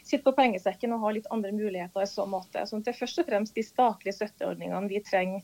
sitter 0.07 0.25
på 0.25 0.35
pengesekken 0.37 0.93
og 0.95 1.03
har 1.05 1.15
litt 1.17 1.31
andre 1.33 1.53
muligheter 1.55 2.03
i 2.03 2.09
så 2.09 2.25
måte. 2.29 2.63
Så 2.67 2.79
det 2.81 2.93
er 2.93 2.99
først 2.99 3.23
og 3.23 3.27
fremst 3.29 3.57
de 3.57 3.65
statlige 3.65 4.17
støtteordningene 4.17 4.91
vi 4.91 5.01
trenger 5.05 5.41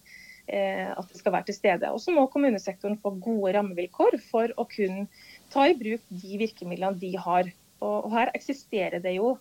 eh, 0.48 0.89
at 0.91 1.10
det 1.10 1.20
skal 1.20 1.36
være 1.36 1.50
til 1.50 1.58
stede. 1.58 1.91
Og 1.91 2.01
så 2.03 2.15
må 2.15 2.27
kommunesektoren 2.32 3.00
få 3.03 3.15
gode 3.24 3.55
rammevilkår 3.58 4.20
for 4.29 4.53
å 4.58 4.67
kunne 4.72 5.08
ta 5.53 5.67
i 5.70 5.77
bruk 5.79 6.05
de 6.10 6.39
virkemidlene 6.41 7.00
de 7.01 7.13
har. 7.25 7.51
Og, 7.84 8.08
her 8.13 8.32
eksisterer 8.32 9.03
det 9.03 9.17
jo 9.17 9.34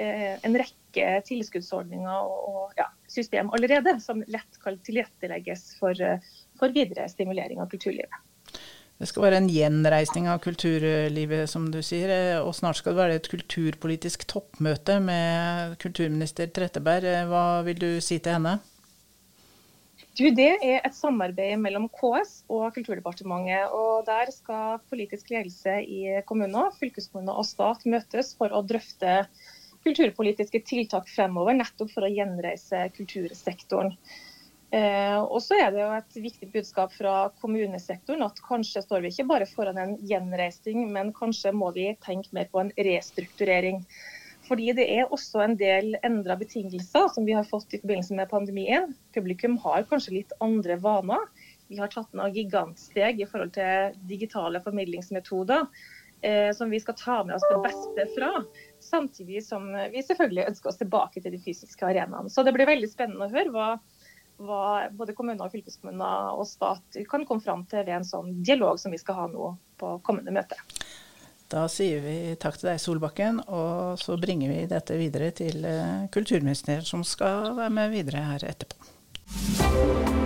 eh, 0.00 0.40
en 0.40 0.56
rekke 0.56 1.20
tilskuddsordninger 1.28 2.32
og, 2.32 2.72
ja, 2.80 2.88
system 3.12 3.52
allerede 3.56 3.98
som 4.00 4.24
lett 4.32 4.60
kan 4.62 4.80
tilrettelegges 4.86 5.74
for, 5.80 6.00
for 6.56 6.72
videre 6.72 7.10
stimulering 7.12 7.60
av 7.60 7.68
kulturlivet. 7.72 8.29
Det 9.00 9.08
skal 9.08 9.24
være 9.24 9.38
en 9.40 9.46
gjenreisning 9.48 10.26
av 10.28 10.42
kulturlivet, 10.44 11.48
som 11.48 11.70
du 11.72 11.78
sier. 11.80 12.10
Og 12.44 12.52
snart 12.52 12.76
skal 12.76 12.92
det 12.92 13.00
være 13.00 13.14
et 13.16 13.28
kulturpolitisk 13.32 14.26
toppmøte 14.28 14.98
med 15.00 15.78
kulturminister 15.80 16.50
Tretteberg. 16.52 17.08
Hva 17.30 17.44
vil 17.64 17.80
du 17.80 17.88
si 18.04 18.18
til 18.20 18.36
henne? 18.36 18.58
Du, 20.20 20.26
det 20.36 20.50
er 20.58 20.82
et 20.84 20.92
samarbeid 20.92 21.56
mellom 21.62 21.86
KS 21.96 22.42
og 22.52 22.74
Kulturdepartementet. 22.76 23.72
og 23.72 24.04
Der 24.04 24.28
skal 24.36 24.82
politisk 24.92 25.32
ledelse 25.32 25.78
i 25.80 26.20
kommuner, 26.28 26.68
fylkeskommuner 26.76 27.40
og 27.40 27.48
stat 27.48 27.88
møtes 27.88 28.34
for 28.36 28.52
å 28.52 28.60
drøfte 28.60 29.22
kulturpolitiske 29.86 30.60
tiltak 30.68 31.08
fremover, 31.08 31.56
nettopp 31.56 31.94
for 31.94 32.04
å 32.04 32.12
gjenreise 32.12 32.82
kultursektoren. 32.98 33.94
Eh, 34.70 35.18
og 35.18 35.40
så 35.42 35.56
er 35.58 35.72
det 35.74 35.80
jo 35.82 35.90
et 35.96 36.16
viktig 36.22 36.48
budskap 36.52 36.92
fra 36.94 37.14
kommunesektoren 37.42 38.22
at 38.22 38.38
kanskje 38.46 38.84
står 38.84 39.02
vi 39.02 39.10
ikke 39.10 39.26
bare 39.32 39.48
foran 39.50 39.80
en 39.82 39.96
gjenreising, 40.06 40.84
men 40.94 41.10
kanskje 41.16 41.50
må 41.56 41.72
vi 41.74 41.88
tenke 42.04 42.30
mer 42.36 42.46
på 42.52 42.62
en 42.62 42.70
restrukturering. 42.78 43.82
Fordi 44.46 44.70
det 44.78 44.86
er 44.94 45.10
også 45.14 45.42
en 45.44 45.56
del 45.58 45.96
endra 46.06 46.36
betingelser 46.38 47.10
som 47.14 47.26
vi 47.26 47.34
har 47.36 47.46
fått 47.46 47.74
i 47.74 47.80
forbindelse 47.82 48.16
med 48.18 48.30
pandemien. 48.30 48.94
Publikum 49.14 49.58
har 49.62 49.86
kanskje 49.90 50.16
litt 50.20 50.34
andre 50.42 50.78
vaner. 50.82 51.26
Vi 51.70 51.78
har 51.78 51.90
tatt 51.90 52.14
noen 52.18 52.34
gigantsteg 52.34 53.20
i 53.22 53.28
forhold 53.30 53.52
til 53.54 53.98
digitale 54.10 54.62
formidlingsmetoder. 54.64 55.66
Eh, 56.22 56.50
som 56.52 56.70
vi 56.70 56.80
skal 56.82 56.94
ta 56.98 57.14
med 57.24 57.34
oss 57.34 57.46
det 57.48 57.60
beste 57.64 58.06
fra. 58.16 58.32
Samtidig 58.84 59.40
som 59.46 59.70
vi 59.92 60.02
selvfølgelig 60.04 60.50
ønsker 60.50 60.68
oss 60.68 60.80
tilbake 60.82 61.22
til 61.22 61.32
de 61.32 61.40
fysiske 61.40 61.86
arenaene. 61.86 62.28
Så 62.28 62.44
det 62.44 62.52
blir 62.52 62.68
veldig 62.68 62.90
spennende 62.90 63.24
å 63.24 63.32
høre 63.32 63.54
hva 63.54 63.68
hva 64.40 64.88
både 64.96 65.14
kommuner, 65.16 65.44
og 65.44 65.52
fylkeskommuner 65.52 66.34
og 66.36 66.46
stat 66.48 67.00
kan 67.10 67.26
komme 67.28 67.44
fram 67.44 67.66
til 67.70 67.84
ved 67.84 68.00
en 68.00 68.08
sånn 68.08 68.40
dialog 68.44 68.80
som 68.80 68.94
vi 68.94 69.00
skal 69.00 69.18
ha 69.18 69.28
nå 69.30 69.52
på 69.80 69.98
kommende 70.06 70.34
møte. 70.34 70.58
Da 71.50 71.64
sier 71.66 71.98
vi 72.04 72.16
takk 72.38 72.60
til 72.60 72.70
deg, 72.70 72.78
Solbakken, 72.78 73.40
og 73.50 73.98
så 73.98 74.14
bringer 74.22 74.52
vi 74.52 74.68
dette 74.70 74.98
videre 75.00 75.32
til 75.34 75.66
eh, 75.66 76.06
kulturministeren, 76.14 76.86
som 76.86 77.02
skal 77.02 77.56
være 77.58 77.74
med 77.74 77.90
videre 77.96 78.22
her 78.28 78.46
etterpå. 78.52 80.19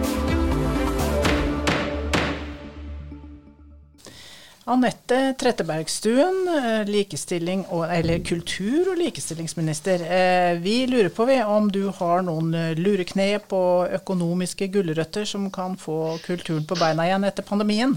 Anette 4.64 5.34
Trettebergstuen, 5.36 6.48
eh, 6.48 8.22
kultur- 8.24 8.88
og 8.88 8.96
likestillingsminister. 8.96 10.00
Eh, 10.00 10.58
vi 10.58 10.86
lurer 10.86 11.10
på 11.10 11.26
om 11.44 11.70
du 11.70 11.90
har 11.90 12.22
noen 12.22 12.54
eh, 12.54 12.74
lureknep 12.74 13.52
og 13.52 13.92
økonomiske 13.92 14.68
gulrøtter 14.72 15.26
som 15.26 15.50
kan 15.50 15.76
få 15.76 16.18
kulturen 16.24 16.64
på 16.64 16.78
beina 16.80 17.04
igjen 17.04 17.24
etter 17.24 17.42
pandemien? 17.42 17.92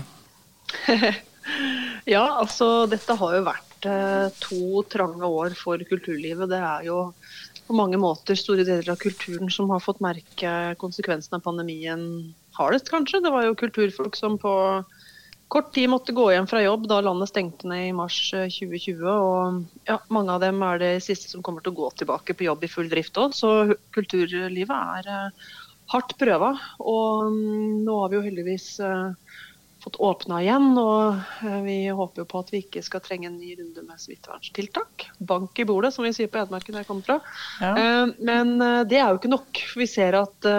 ja, 2.05 2.35
altså 2.35 2.85
dette 2.85 3.15
har 3.15 3.35
jo 3.37 3.47
vært 3.47 3.63
to 4.41 4.83
trange 4.91 5.23
år 5.23 5.55
for 5.55 5.79
kulturlivet. 5.87 6.49
Det 6.49 6.59
er 6.59 6.83
jo 6.89 7.13
på 7.67 7.75
mange 7.79 7.95
måter 7.95 8.35
store 8.35 8.65
deler 8.67 8.91
av 8.91 8.99
kulturen 8.99 9.47
som 9.49 9.71
har 9.71 9.79
fått 9.79 10.03
merke 10.03 10.75
konsekvensen 10.81 11.39
av 11.39 11.45
pandemien 11.47 12.33
hardest, 12.59 12.91
kanskje. 12.91 13.23
Det 13.23 13.31
var 13.31 13.47
jo 13.47 13.55
kulturfolk 13.55 14.19
som 14.19 14.35
på 14.41 14.83
kort 15.47 15.73
tid 15.73 15.89
måtte 15.89 16.11
gå 16.15 16.27
hjem 16.31 16.47
fra 16.47 16.61
jobb 16.63 16.87
da 16.89 16.99
landet 17.03 17.31
stengte 17.31 17.69
ned 17.71 17.89
i 17.89 17.95
mars 17.95 18.17
2020. 18.31 18.91
Eh, 18.91 19.07
og 19.07 19.87
ja, 19.87 19.99
Mange 20.13 20.35
av 20.35 20.43
dem 20.43 20.61
er 20.65 20.81
det 20.81 20.93
siste 21.05 21.31
som 21.31 21.43
kommer 21.45 21.63
til 21.63 21.73
å 21.73 21.79
gå 21.81 21.91
tilbake 22.01 22.35
på 22.35 22.47
jobb 22.47 22.65
i 22.67 22.71
full 22.71 22.89
drift 22.91 23.19
òg. 23.21 23.35
Så 23.35 23.51
kulturlivet 23.95 24.73
er 24.75 25.11
uh, 25.11 25.51
hardt 25.93 26.17
prøva. 26.19 26.53
Og 26.83 27.29
um, 27.31 27.83
nå 27.85 27.99
har 28.01 28.11
vi 28.11 28.19
jo 28.19 28.25
heldigvis 28.25 28.67
uh, 28.83 29.13
fått 29.85 29.99
åpna 30.03 30.41
igjen. 30.43 30.73
Og 30.81 31.47
vi 31.63 31.79
håper 31.95 32.25
jo 32.25 32.27
på 32.27 32.43
at 32.43 32.51
vi 32.51 32.63
ikke 32.65 32.83
skal 32.83 33.05
trenge 33.05 33.31
en 33.31 33.39
ny 33.39 33.55
runde 33.61 33.85
med 33.87 34.03
smitteverntiltak. 34.03 35.07
Bank 35.31 35.63
i 35.63 35.67
bordet, 35.69 35.93
som 35.95 36.07
vi 36.07 36.11
sier 36.17 36.31
på 36.31 36.41
Edmarken 36.43 36.75
der 36.75 36.83
jeg 36.83 36.91
kommer 36.91 37.07
fra. 37.07 37.19
Ja. 37.63 38.03
men 38.19 38.57
det 38.89 38.99
er 38.99 39.13
jo 39.13 39.21
ikke 39.21 39.31
nok. 39.31 39.63
Vi 39.79 39.87
ser 39.87 40.19
at 40.19 40.49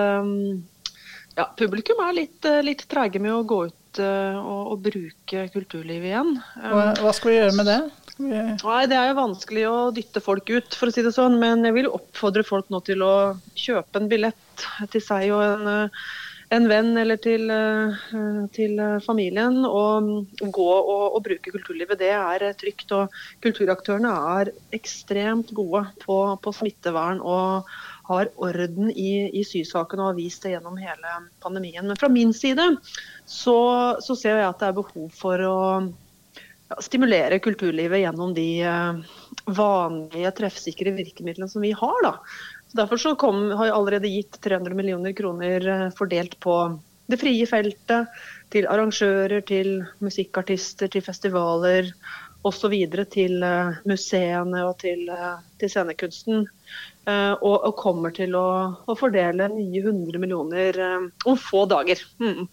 ja, 1.38 1.44
publikum 1.60 2.00
er 2.02 2.16
litt, 2.16 2.48
litt 2.64 2.86
treige 2.90 3.20
med 3.22 3.36
å 3.36 3.44
gå 3.46 3.66
ut 3.68 3.76
å, 4.04 4.56
å 4.72 4.76
bruke 4.80 5.46
kulturlivet 5.54 6.10
igjen. 6.10 6.36
Hva, 6.58 6.84
hva, 7.00 7.14
skal 7.16 7.32
vi 7.32 7.38
gjøre 7.38 7.56
med 7.58 7.68
det? 7.70 7.78
Vi... 8.18 8.30
Nei, 8.30 8.80
Det 8.90 8.98
er 8.98 9.10
jo 9.10 9.18
vanskelig 9.18 9.66
å 9.70 9.76
dytte 9.94 10.22
folk 10.24 10.50
ut, 10.50 10.78
for 10.78 10.90
å 10.90 10.94
si 10.94 11.04
det 11.06 11.14
sånn. 11.16 11.38
Men 11.42 11.66
jeg 11.66 11.76
vil 11.76 11.90
oppfordre 11.90 12.46
folk 12.46 12.70
nå 12.74 12.82
til 12.86 13.04
å 13.06 13.14
kjøpe 13.58 14.02
en 14.02 14.08
billett 14.10 14.66
til 14.92 15.04
seg 15.04 15.30
og 15.34 15.44
en, 15.44 15.92
en 16.54 16.68
venn 16.70 16.96
eller 16.96 17.18
til, 17.20 17.50
til, 18.56 18.80
familien. 19.04 19.60
Og 19.68 20.08
gå 20.40 20.68
og, 20.68 21.04
og, 21.16 21.20
bruke 21.26 21.52
kulturlivet. 21.52 22.00
Det 22.00 22.10
er 22.14 22.46
trygt. 22.60 22.94
Og 22.96 23.20
kulturaktørene 23.44 24.14
er 24.38 24.52
ekstremt 24.76 25.52
gode 25.56 25.84
på, 26.04 26.18
på 26.42 26.54
smittevern. 26.56 27.20
og 27.20 27.68
har 28.08 28.30
orden 28.40 28.90
i, 28.90 29.28
i 29.36 29.44
sysaken 29.44 30.00
og 30.00 30.10
har 30.10 30.16
vist 30.16 30.44
det 30.44 30.54
gjennom 30.54 30.78
hele 30.80 31.14
pandemien. 31.44 31.84
Men 31.84 31.98
fra 32.00 32.08
min 32.08 32.32
side 32.32 32.64
så, 33.28 33.58
så 34.00 34.16
ser 34.16 34.40
jeg 34.40 34.48
at 34.48 34.62
det 34.62 34.70
er 34.70 34.78
behov 34.78 35.10
for 35.12 35.44
å 35.44 35.58
ja, 36.70 36.78
stimulere 36.84 37.40
kulturlivet 37.44 38.00
gjennom 38.00 38.32
de 38.36 38.48
vanlige 39.58 40.32
treffsikre 40.40 40.94
virkemidlene 40.96 41.50
som 41.52 41.64
vi 41.64 41.74
har. 41.76 42.00
Da. 42.06 42.14
Så 42.68 42.80
derfor 42.82 43.00
så 43.00 43.14
kom, 43.20 43.48
har 43.56 43.70
jeg 43.70 43.76
allerede 43.76 44.12
gitt 44.12 44.40
300 44.44 44.76
millioner 44.76 45.16
kroner 45.16 45.68
uh, 45.68 45.88
fordelt 45.96 46.38
på 46.44 46.58
det 47.08 47.16
frie 47.16 47.46
feltet, 47.48 48.10
til 48.52 48.68
arrangører, 48.68 49.40
til 49.48 49.78
musikkartister, 50.04 50.90
til 50.92 51.04
festivaler 51.04 51.88
osv. 52.44 52.74
Til 53.12 53.40
uh, 53.40 53.78
museene 53.88 54.66
og 54.68 54.76
til, 54.84 55.08
til 55.60 55.72
scenekunsten. 55.72 56.44
Eh, 57.08 57.34
og, 57.40 57.56
og, 57.64 57.74
kommer 57.78 58.12
til 58.12 58.34
å, 58.36 58.46
å, 58.84 58.96
fordele 58.98 59.48
nye 59.54 59.80
100 59.80 60.20
millioner 60.20 60.76
eh, 60.76 61.04
om 61.30 61.38
få 61.40 61.64
dager. 61.70 62.02
Mm. 62.20 62.48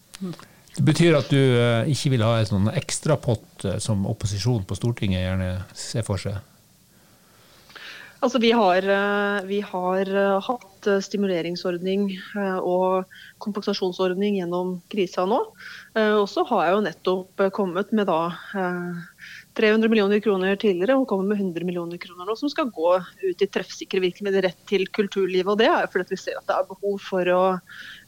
Det 0.76 0.84
betyr 0.86 1.18
at 1.18 1.32
du 1.32 1.40
eh, 1.40 1.92
ikke 1.92 2.14
vil 2.14 2.24
ha 2.24 2.38
en 2.40 2.48
sånn 2.48 2.70
ekstrapott 2.72 3.66
som 3.84 4.06
opposisjon 4.08 4.64
på 4.68 4.78
Stortinget 4.80 5.26
gjerne 5.26 5.50
ser 5.76 6.08
for 6.08 6.22
seg? 6.22 6.40
Altså, 8.24 8.40
vi 8.42 8.52
har, 8.56 8.86
vi 9.46 9.60
har 9.62 10.10
hatt 10.48 10.88
stimuleringsordning 11.04 12.08
og 12.62 13.12
kompensasjonsordning 13.44 14.40
gjennom 14.40 14.78
krisa 14.92 15.26
nå. 15.30 15.42
Og 15.98 16.26
så 16.32 16.46
har 16.50 16.66
jeg 16.66 16.76
jo 16.76 16.86
nettopp 16.88 17.44
kommet 17.56 17.92
med 17.96 18.10
da 18.10 18.22
300 19.56 19.92
millioner 19.92 20.20
kroner 20.24 20.58
tidligere 20.60 20.98
og 21.00 21.08
kommer 21.10 21.32
med 21.32 21.40
100 21.40 21.68
millioner 21.68 22.00
kroner 22.02 22.28
nå, 22.28 22.36
som 22.40 22.52
skal 22.52 22.72
gå 22.76 22.96
ut 23.00 23.44
i 23.44 23.50
treffsikre 23.52 24.02
virkemidler 24.04 24.50
rett 24.50 24.66
til 24.68 24.88
kulturlivet. 24.96 25.52
og 25.52 25.60
Det 25.62 25.70
er 25.72 25.88
fordi 25.92 26.16
vi 26.16 26.20
ser 26.20 26.40
at 26.40 26.50
det 26.50 26.58
er 26.58 26.68
behov 26.72 26.98
for 27.04 27.32
å, 27.32 27.44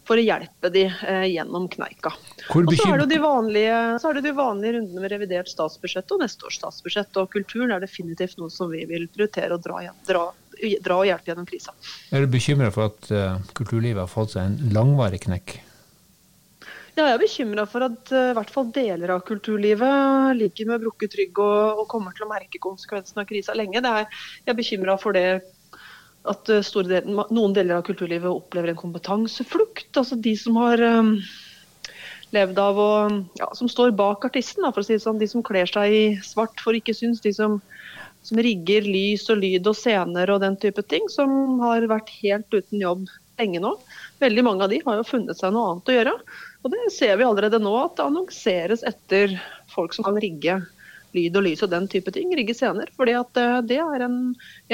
for 0.07 0.19
å 0.19 0.23
hjelpe 0.23 0.71
de 0.71 0.85
eh, 0.87 1.27
gjennom 1.33 1.67
kneika. 1.71 2.13
Og 2.55 2.71
så 2.73 2.87
er, 2.93 3.03
det 3.03 3.09
de 3.11 3.19
vanlige, 3.21 3.77
så 4.01 4.09
er 4.09 4.19
det 4.19 4.25
de 4.29 4.33
vanlige 4.37 4.77
rundene 4.77 5.03
med 5.03 5.13
revidert 5.13 5.51
statsbudsjett 5.51 6.15
og 6.15 6.23
neste 6.23 6.47
års 6.47 6.59
statsbudsjett. 6.61 7.19
og 7.19 7.31
Kulturen 7.33 7.75
er 7.75 7.83
definitivt 7.83 8.39
noe 8.41 8.51
som 8.53 8.71
vi 8.71 8.85
vil 8.89 9.07
prioritere 9.11 9.57
å 9.57 9.61
dra, 9.61 9.83
dra, 10.07 10.25
dra 10.85 10.99
og 11.01 11.07
hjelpe 11.09 11.31
gjennom 11.31 11.47
krisa. 11.49 11.75
Er 12.15 12.23
du 12.23 12.31
bekymra 12.31 12.71
for 12.73 12.87
at 12.87 13.11
uh, 13.11 13.39
kulturlivet 13.57 14.05
har 14.05 14.11
fått 14.11 14.37
seg 14.37 14.47
en 14.47 14.75
langvarig 14.75 15.25
knekk? 15.27 15.57
Ja, 16.97 17.11
jeg 17.11 17.17
er 17.17 17.21
bekymra 17.21 17.67
for 17.69 17.85
at 17.85 18.15
uh, 18.15 18.31
hvert 18.37 18.53
fall 18.53 18.71
deler 18.73 19.11
av 19.13 19.21
kulturlivet 19.27 20.33
ligger 20.39 20.71
med 20.71 20.87
brukket 20.87 21.19
rygg 21.19 21.43
og, 21.43 21.83
og, 21.83 21.85
kommer 21.91 22.15
til 22.15 22.25
å 22.25 22.31
merke 22.31 22.63
konsekvensen 22.63 23.21
av 23.21 23.27
krisa 23.29 23.53
lenge. 23.57 23.83
Er, 23.83 24.07
jeg 24.45 24.55
er 24.55 24.57
bekymra 24.57 24.97
for 25.01 25.17
det 25.17 25.27
at 26.31 26.51
uh, 26.51 26.83
del, 26.87 27.11
noen 27.11 27.53
deler 27.55 27.79
av 27.79 27.85
kulturlivet 27.87 28.29
opplever 28.29 28.71
en 28.71 28.79
kompetanseflukt. 28.79 29.89
Altså 29.97 30.17
de 30.19 30.33
som 30.39 30.57
har 30.61 30.81
um, 30.83 31.13
levd 32.35 32.59
av 32.59 32.81
å 32.81 32.89
ja, 33.39 33.49
Som 33.55 33.69
står 33.71 33.95
bak 33.97 34.25
artisten, 34.27 34.65
da, 34.65 34.73
for 34.73 34.83
å 34.83 34.87
si 34.87 34.97
det 34.97 35.03
sånn. 35.05 35.21
De 35.21 35.29
som 35.31 35.45
kler 35.45 35.69
seg 35.69 35.93
i 35.93 36.03
svart 36.25 36.59
for 36.63 36.77
ikke 36.77 36.95
syns. 36.97 37.23
De 37.23 37.33
som, 37.35 37.59
som 38.27 38.41
rigger 38.43 38.87
lys 38.87 39.27
og 39.33 39.41
lyd 39.43 39.67
og 39.69 39.77
scener 39.77 40.33
og 40.33 40.43
den 40.43 40.59
type 40.59 40.83
ting. 40.91 41.07
Som 41.13 41.59
har 41.63 41.87
vært 41.89 42.13
helt 42.21 42.51
uten 42.53 42.83
jobb 42.83 43.07
lenge 43.37 43.61
nå. 43.61 43.75
Veldig 44.21 44.43
mange 44.45 44.65
av 44.65 44.73
de 44.73 44.81
har 44.85 44.97
jo 44.99 45.05
funnet 45.07 45.37
seg 45.37 45.53
noe 45.53 45.73
annet 45.73 45.91
å 45.91 45.97
gjøre. 45.99 46.15
Og 46.65 46.73
det 46.73 46.87
ser 46.95 47.19
vi 47.19 47.27
allerede 47.27 47.61
nå, 47.61 47.73
at 47.79 47.99
det 47.99 48.07
annonseres 48.07 48.83
etter 48.87 49.37
folk 49.71 49.93
som 49.95 50.07
kan 50.07 50.17
rigge 50.21 50.57
lyd 51.17 51.37
og 51.39 51.45
lys 51.47 51.63
og 51.65 51.71
den 51.73 51.87
type 51.91 52.13
ting, 52.15 52.31
rigge 52.37 52.55
scener. 52.57 52.89
fordi 52.97 53.15
at 53.19 53.41
eh, 53.41 53.59
det 53.67 53.79
er 53.83 54.05
en, 54.05 54.17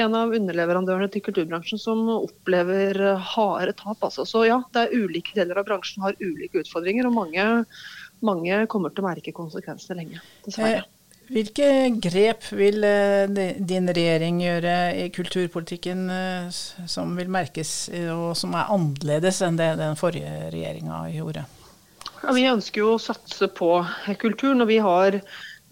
en 0.04 0.16
av 0.18 0.34
underleverandørene 0.36 1.10
til 1.12 1.24
kulturbransjen 1.26 1.80
som 1.80 2.04
opplever 2.14 3.00
harde 3.34 3.76
tap. 3.80 4.02
Altså. 4.04 4.26
Så 4.28 4.46
ja, 4.48 4.60
det 4.74 4.86
er 4.86 5.04
ulike 5.04 5.36
deler 5.36 5.60
av 5.60 5.68
bransjen 5.68 6.04
har 6.04 6.18
ulike 6.20 6.62
utfordringer, 6.64 7.08
og 7.08 7.16
mange, 7.16 7.46
mange 8.24 8.64
kommer 8.70 8.92
til 8.92 9.04
å 9.04 9.08
merke 9.08 9.34
konsekvensene 9.36 10.02
lenge. 10.02 10.22
Dessverre. 10.46 10.84
Eh, 10.84 10.90
hvilke 11.24 11.68
grep 12.04 12.46
vil 12.52 12.84
eh, 12.84 13.50
din 13.56 13.88
regjering 13.96 14.42
gjøre 14.44 14.76
i 15.00 15.08
kulturpolitikken 15.14 16.06
som 16.52 17.16
vil 17.16 17.32
merkes, 17.32 17.74
og 18.12 18.32
som 18.36 18.54
er 18.54 18.72
annerledes 18.76 19.40
enn 19.46 19.60
det 19.60 19.72
den 19.80 19.96
forrige 19.98 20.50
regjeringa 20.52 21.06
gjorde? 21.16 21.48
Ja, 22.24 22.32
vi 22.32 22.46
ønsker 22.48 22.80
jo 22.80 22.92
å 22.94 23.00
satse 23.02 23.50
på 23.52 23.68
kulturen, 24.20 24.62
og 24.64 24.70
vi 24.70 24.78
har 24.80 25.18
eh, 25.18 25.24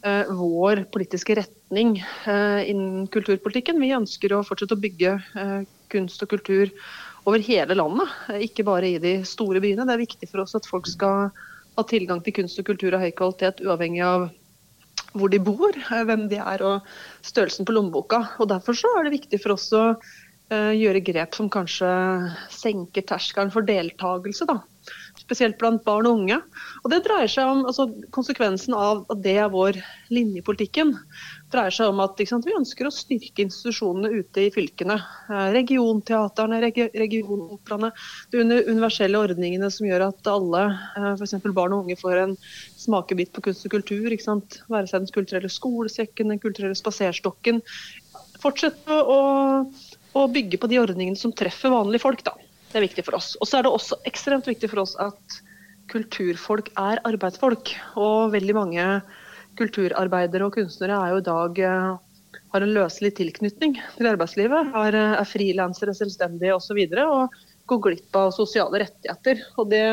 vår 0.03 0.85
politiske 0.91 1.37
retning 1.39 1.97
eh, 2.27 2.71
innen 2.71 3.07
kulturpolitikken. 3.07 3.79
Vi 3.79 3.93
ønsker 3.95 4.35
å 4.35 4.43
fortsette 4.47 4.75
å 4.75 4.83
bygge 4.83 5.13
eh, 5.39 5.61
kunst 5.93 6.25
og 6.25 6.33
kultur 6.33 6.73
over 7.29 7.43
hele 7.45 7.77
landet, 7.79 8.11
eh, 8.29 8.45
ikke 8.49 8.67
bare 8.67 8.91
i 8.91 9.01
de 9.03 9.15
store 9.29 9.63
byene. 9.63 9.87
Det 9.87 9.95
er 9.95 10.05
viktig 10.05 10.31
for 10.31 10.45
oss 10.45 10.57
at 10.59 10.69
folk 10.69 10.89
skal 10.91 11.31
ha 11.77 11.85
tilgang 11.89 12.23
til 12.25 12.37
kunst 12.41 12.61
og 12.61 12.69
kultur 12.69 12.97
av 12.97 13.05
høy 13.05 13.13
kvalitet, 13.17 13.63
uavhengig 13.65 14.03
av 14.07 14.31
hvor 15.13 15.31
de 15.33 15.41
bor, 15.43 15.77
eh, 15.77 16.05
hvem 16.09 16.27
de 16.33 16.41
er 16.43 16.67
og 16.67 16.91
størrelsen 17.23 17.69
på 17.69 17.77
lommeboka. 17.77 18.25
Og 18.41 18.51
Derfor 18.51 18.79
så 18.79 18.91
er 18.99 19.07
det 19.07 19.19
viktig 19.21 19.43
for 19.43 19.57
oss 19.57 19.71
å 19.77 19.85
eh, 20.51 20.73
gjøre 20.79 21.05
grep 21.05 21.39
som 21.39 21.51
kanskje 21.53 21.89
senker 22.51 23.07
terskelen 23.07 23.53
for 23.55 23.67
deltakelse. 23.69 24.49
Da 24.51 24.61
spesielt 25.21 25.59
blant 25.61 25.83
barn 25.85 26.07
og 26.09 26.21
unge. 26.23 26.39
Og 26.83 26.91
Det 26.93 27.03
dreier 27.05 27.31
seg 27.31 27.49
om 27.49 27.63
altså, 27.69 27.89
konsekvensen 28.15 28.75
av 28.77 29.05
at 29.13 29.23
det 29.25 29.37
er 29.41 29.53
vår 29.53 29.79
linje 30.13 30.41
i 30.41 30.45
politikken. 30.45 30.95
dreier 31.53 31.75
seg 31.75 31.93
om 31.93 32.01
at 32.01 32.21
sant, 32.29 32.47
Vi 32.47 32.57
ønsker 32.57 32.89
å 32.89 32.95
styrke 32.95 33.45
institusjonene 33.45 34.09
ute 34.09 34.47
i 34.47 34.51
fylkene. 34.51 34.97
Eh, 35.29 35.49
regionteaterne, 35.53 36.61
reg 36.65 36.79
regionoperaene. 36.97 37.93
De 38.33 38.41
universelle 38.41 39.19
ordningene 39.19 39.71
som 39.71 39.87
gjør 39.87 40.09
at 40.09 40.27
alle, 40.27 40.63
eh, 40.97 41.13
f.eks. 41.15 41.53
barn 41.53 41.73
og 41.73 41.85
unge, 41.85 41.97
får 41.97 42.23
en 42.25 42.37
smakebit 42.77 43.33
på 43.33 43.43
kunst 43.43 43.67
og 43.67 43.77
kultur. 43.77 44.11
Ikke 44.11 44.29
sant? 44.29 44.63
Være 44.69 44.89
seg 44.89 45.05
den 45.05 45.13
kulturelle 45.13 45.53
skolesekken, 45.53 46.29
den 46.29 46.41
kulturelle 46.41 46.79
spaserstokken. 46.79 47.63
Fortsette 48.43 48.91
å, 48.91 49.21
å 50.15 50.29
bygge 50.29 50.59
på 50.59 50.69
de 50.69 50.81
ordningene 50.81 51.17
som 51.17 51.33
treffer 51.33 51.71
vanlige 51.71 52.03
folk. 52.03 52.25
da. 52.25 52.35
Det 52.73 52.81
er 52.81 52.87
viktig 52.87 53.05
for 53.05 53.19
oss. 53.19 53.35
Og 53.41 53.49
så 53.49 53.59
er 53.59 53.67
det 53.67 53.73
også 53.77 53.99
ekstremt 54.09 54.47
viktig 54.49 54.71
for 54.73 54.81
oss 54.87 54.95
at 55.03 55.41
kulturfolk 55.93 56.71
er 56.81 57.03
arbeidsfolk. 57.05 57.75
Og 58.01 58.33
veldig 58.33 58.57
mange 58.57 58.87
kulturarbeidere 59.61 60.49
og 60.49 60.57
kunstnere 60.57 60.97
er 60.97 61.13
jo 61.13 61.21
i 61.21 61.27
dag 61.27 61.61
eh, 61.69 62.39
har 62.55 62.65
en 62.65 62.75
løselig 62.77 63.13
tilknytning 63.19 63.77
til 63.99 64.09
arbeidslivet. 64.09 64.73
Er, 64.73 64.97
eh, 64.97 65.17
er 65.21 65.29
frilansere, 65.29 65.95
selvstendige 65.97 66.57
osv. 66.57 66.81
Og, 66.81 66.97
så 66.97 67.09
og 67.13 67.41
går 67.73 67.83
glipp 67.89 68.19
av 68.19 68.33
sosiale 68.37 68.87
rettigheter. 68.87 69.45
Og 69.61 69.69
det 69.73 69.85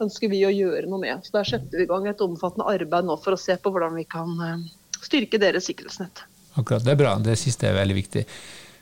ønsker 0.00 0.32
vi 0.32 0.44
å 0.44 0.52
gjøre 0.52 0.88
noe 0.92 1.00
med. 1.00 1.24
Så 1.24 1.38
Der 1.38 1.48
setter 1.48 1.80
vi 1.80 1.88
i 1.88 1.90
gang 1.90 2.08
et 2.08 2.24
omfattende 2.24 2.68
arbeid 2.68 3.08
nå 3.08 3.16
for 3.24 3.36
å 3.36 3.40
se 3.40 3.56
på 3.56 3.72
hvordan 3.72 3.96
vi 3.96 4.04
kan 4.08 4.36
eh, 4.44 4.66
styrke 5.00 5.40
deres 5.40 5.72
sikkerhetsnett. 5.72 6.26
Akkurat, 6.60 6.84
Det 6.84 6.92
er 6.92 7.00
bra. 7.00 7.16
Det 7.16 7.38
siste 7.38 7.68
er 7.68 7.80
veldig 7.80 7.96
viktig. 7.96 8.26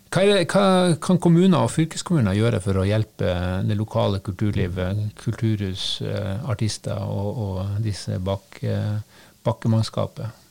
Hva, 0.09 0.23
det, 0.25 0.45
hva, 0.49 0.97
kan 1.05 1.19
kommuner 1.21 1.67
og 1.67 1.73
fylkeskommuner 1.75 2.37
gjøre 2.39 2.63
for 2.65 2.81
å 2.81 2.87
hjelpe 2.89 3.33
det 3.69 3.77
lokale 3.77 4.23
kulturlivet, 4.25 5.03
kulturhus, 5.21 6.01
eh, 6.01 6.49
artister 6.49 7.03
og, 7.05 7.41
og 7.45 7.81
disse 7.85 8.17
bak, 8.25 8.57
bakkemannskapet? 9.45 10.45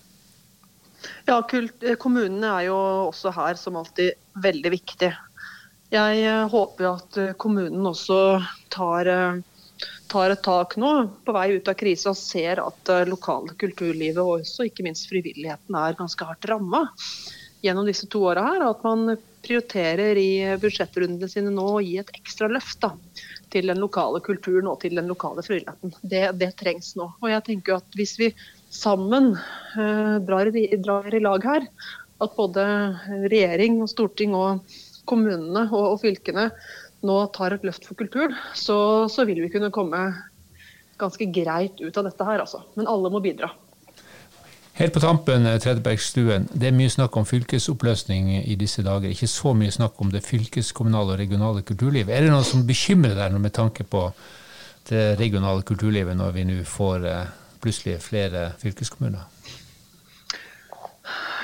Ja, 1.28 1.42
Kommunene 1.42 2.52
er 2.52 2.68
jo 2.70 2.78
også 3.10 3.34
her 3.34 3.58
som 3.60 3.80
alltid 3.80 4.14
veldig 4.44 4.74
viktig. 4.78 5.12
Jeg 5.94 6.22
eh, 6.22 6.46
håper 6.52 6.90
at 6.92 7.20
kommunen 7.42 7.90
også 7.90 8.20
tar, 8.74 9.10
eh, 9.10 9.88
tar 10.12 10.36
et 10.36 10.44
tak 10.46 10.78
nå 10.78 10.94
på 11.26 11.34
vei 11.34 11.50
ut 11.58 11.74
av 11.74 11.78
krisa 11.80 12.14
og 12.14 12.20
ser 12.20 12.62
at 12.62 12.94
lokale 13.10 13.58
kulturlivet 13.58 14.22
og 14.22 14.44
også 14.44 14.70
ikke 14.70 14.86
minst 14.86 15.10
frivilligheten 15.10 15.82
er 15.82 15.98
ganske 15.98 16.30
hardt 16.30 16.50
ramma 16.54 16.86
gjennom 17.68 17.88
disse 17.88 18.08
to 18.12 18.24
åra 18.30 18.46
her. 18.48 18.64
At 18.70 18.84
man 18.86 19.18
prioriterer 19.46 20.20
i 20.20 20.32
budsjettrundene 20.62 21.30
sine 21.32 21.52
nå 21.54 21.66
å 21.78 21.84
gi 21.84 21.98
et 22.02 22.12
ekstra 22.18 22.50
løft 22.52 22.82
da, 22.84 22.92
til 23.54 23.70
den 23.72 23.80
lokale 23.84 24.22
kulturen 24.26 24.70
og 24.72 24.82
til 24.82 24.98
den 24.98 25.10
lokale 25.12 25.44
frivilligheten. 25.46 25.94
Det, 26.02 26.24
det, 26.42 26.52
trengs 26.60 26.96
nå. 27.00 27.10
Og 27.22 27.30
jeg 27.32 27.46
tenker 27.48 27.78
at 27.78 27.98
Hvis 27.98 28.18
vi 28.20 28.32
sammen 28.74 29.34
eh, 29.38 30.18
drar, 30.28 30.52
drar, 30.52 31.14
i, 31.14 31.24
lag 31.24 31.48
her, 31.48 31.70
at 32.24 32.36
både 32.36 32.66
regjering, 33.30 33.82
og 33.84 33.92
storting 33.92 34.34
og 34.36 34.66
kommunene 35.08 35.68
og, 35.70 35.94
og 35.94 36.02
fylkene 36.02 36.50
nå 37.06 37.18
tar 37.36 37.54
et 37.54 37.64
løft 37.68 37.86
for 37.88 38.00
kulturen, 38.00 38.34
så, 38.58 39.06
så 39.12 39.24
vil 39.30 39.44
vi 39.44 39.52
kunne 39.54 39.72
komme 39.72 40.02
ganske 40.98 41.28
greit 41.30 41.78
ut 41.80 41.98
av 41.98 42.08
dette 42.10 42.26
her. 42.28 42.42
Altså. 42.42 42.64
Men 42.76 42.90
alle 42.90 43.12
må 43.14 43.22
bidra. 43.24 43.52
Helt 44.78 44.94
på 44.94 45.00
tampen, 45.02 45.46
eh, 45.46 45.58
Det 45.58 46.68
er 46.68 46.72
mye 46.72 46.90
snakk 46.90 47.18
om 47.18 47.26
fylkesoppløsning 47.26 48.46
i 48.46 48.56
disse 48.56 48.84
dager. 48.84 49.10
Ikke 49.10 49.28
så 49.28 49.54
mye 49.54 49.72
snakk 49.72 49.94
om 49.98 50.12
det 50.12 50.22
fylkeskommunale 50.22 51.14
og 51.14 51.20
regionale 51.20 51.64
kulturlivet. 51.64 52.14
Er 52.14 52.22
det 52.22 52.30
noe 52.30 52.44
som 52.44 52.68
bekymrer 52.68 53.16
deg 53.16 53.42
med 53.42 53.54
tanke 53.54 53.84
på 53.84 54.14
det 54.90 55.20
regionale 55.20 55.64
kulturlivet, 55.64 56.16
når 56.16 56.32
vi 56.32 56.44
nå 56.44 56.64
får 56.64 57.08
eh, 57.10 57.26
plutselig 57.60 57.98
flere 58.02 58.54
fylkeskommuner? 58.62 59.26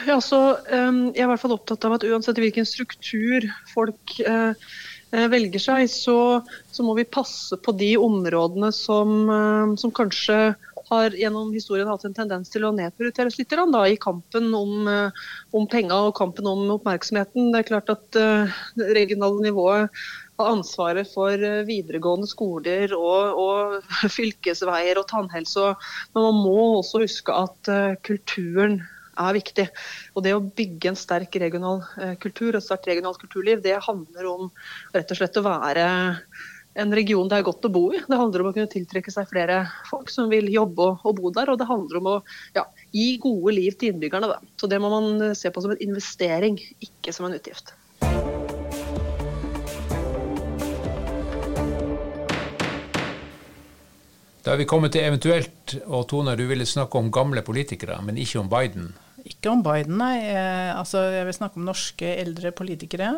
Ja, 0.06 0.19
så 0.19 0.60
um, 0.69 1.10
Jeg 1.15 1.24
er 1.24 1.26
i 1.26 1.32
hvert 1.32 1.41
fall 1.41 1.56
opptatt 1.56 1.86
av 1.86 1.93
at 1.93 2.04
uansett 2.04 2.38
hvilken 2.38 2.65
struktur 2.65 3.48
folk 3.74 4.13
uh, 4.28 4.54
velger 5.10 5.60
seg, 5.60 5.89
så, 5.89 6.43
så, 6.69 6.84
må 6.84 6.93
vi 6.93 7.04
passe 7.04 7.58
på 7.58 7.72
de 7.72 7.96
områdene 7.98 8.69
som, 8.72 9.26
uh, 9.26 9.74
som 9.80 9.91
kanskje 9.96 10.54
har 10.89 11.15
gjennom 11.17 11.54
historien 11.54 11.89
hatt 11.89 12.04
en 12.08 12.15
tendens 12.15 12.52
til 12.54 12.65
å 12.67 12.74
nedprioriteres 12.76 13.38
litt 13.39 13.54
da, 13.54 13.84
i 13.88 14.00
kampen 14.02 14.50
om, 14.56 14.88
eh, 14.88 15.24
om 15.56 15.67
penga 15.69 16.00
og 16.08 16.15
kampen 16.17 16.48
om 16.50 16.65
oppmerksomheten. 16.76 17.52
Det 17.54 17.62
er 17.62 17.69
klart 17.69 17.91
at 17.93 18.19
uh, 18.19 18.52
det 18.80 18.89
regionale 18.98 19.46
nivået 19.46 20.04
har 20.39 20.50
ansvaret 20.50 21.08
for 21.13 21.38
uh, 21.38 21.63
videregående 21.67 22.28
skoler 22.28 22.96
og, 22.98 23.39
og, 23.39 23.78
fylkesveier 24.17 25.00
og 25.00 25.08
tannhelse. 25.12 25.74
Men 26.15 26.28
man 26.30 26.41
må 26.41 26.58
også 26.80 27.04
huske 27.06 27.36
at 27.46 27.74
kulturen 28.04 28.82
er 29.13 29.36
viktig. 29.38 29.67
Og 30.17 30.26
Det 30.26 30.34
å 30.34 30.41
bygge 30.41 30.89
en 30.89 30.98
sterk 30.98 31.38
regional 31.38 31.84
kultur 32.24 32.58
og 32.58 32.65
sterkt 32.65 32.89
regionalt 32.89 33.22
kulturliv, 33.22 33.62
det 33.62 33.78
handler 33.86 34.30
om 34.32 34.50
rett 34.96 35.13
og 35.13 35.19
slett 35.22 35.38
å 35.38 35.46
være 35.46 35.86
en 36.74 36.94
region 36.96 37.30
det 37.30 37.38
er 37.38 37.46
godt 37.46 37.68
å 37.68 37.72
bo 37.74 37.84
i. 37.94 38.02
Det 38.08 38.18
handler 38.18 38.44
om 38.44 38.50
å 38.50 38.54
kunne 38.56 38.72
tiltrekke 38.72 39.14
seg 39.14 39.30
flere 39.30 39.62
folk 39.90 40.10
som 40.14 40.32
vil 40.32 40.50
jobbe 40.52 40.90
og, 40.96 41.14
bo 41.20 41.30
der. 41.34 41.52
Og 41.54 41.60
det 41.62 41.70
handler 41.70 42.00
om 42.00 42.10
å 42.10 42.18
ja, 42.58 42.66
gi 42.96 43.14
gode 43.22 43.56
liv 43.60 43.78
til 43.78 43.94
innbyggerne. 43.94 44.32
Da. 44.32 44.54
Så 44.58 44.70
det 44.72 44.82
må 44.82 44.90
man 44.94 45.30
eh, 45.30 45.38
se 45.38 45.54
på 45.54 45.64
som 45.64 45.76
en 45.76 45.84
investering, 45.84 46.58
ikke 46.84 47.14
som 47.14 47.30
en 47.30 47.38
utgift. 47.38 47.76
Da 54.44 54.52
er 54.52 54.60
vi 54.60 54.68
kommet 54.68 54.92
til 54.92 55.06
eventuelt, 55.06 55.78
og 55.86 56.10
Tone, 56.12 56.34
du 56.36 56.44
ville 56.50 56.66
snakke 56.68 57.00
om 57.00 57.14
gamle 57.14 57.46
politikere, 57.46 57.96
men 58.04 58.18
ikke 58.20 58.42
om 58.42 58.50
Biden. 58.52 58.90
Ikke 59.24 59.54
om 59.54 59.62
Biden, 59.64 59.96
nei. 60.02 60.18
Eh, 60.34 60.74
altså, 60.74 61.06
jeg 61.14 61.30
vil 61.30 61.38
snakke 61.38 61.62
om 61.62 61.70
norske 61.70 62.18
eldre 62.26 62.52
politikere 62.52 63.14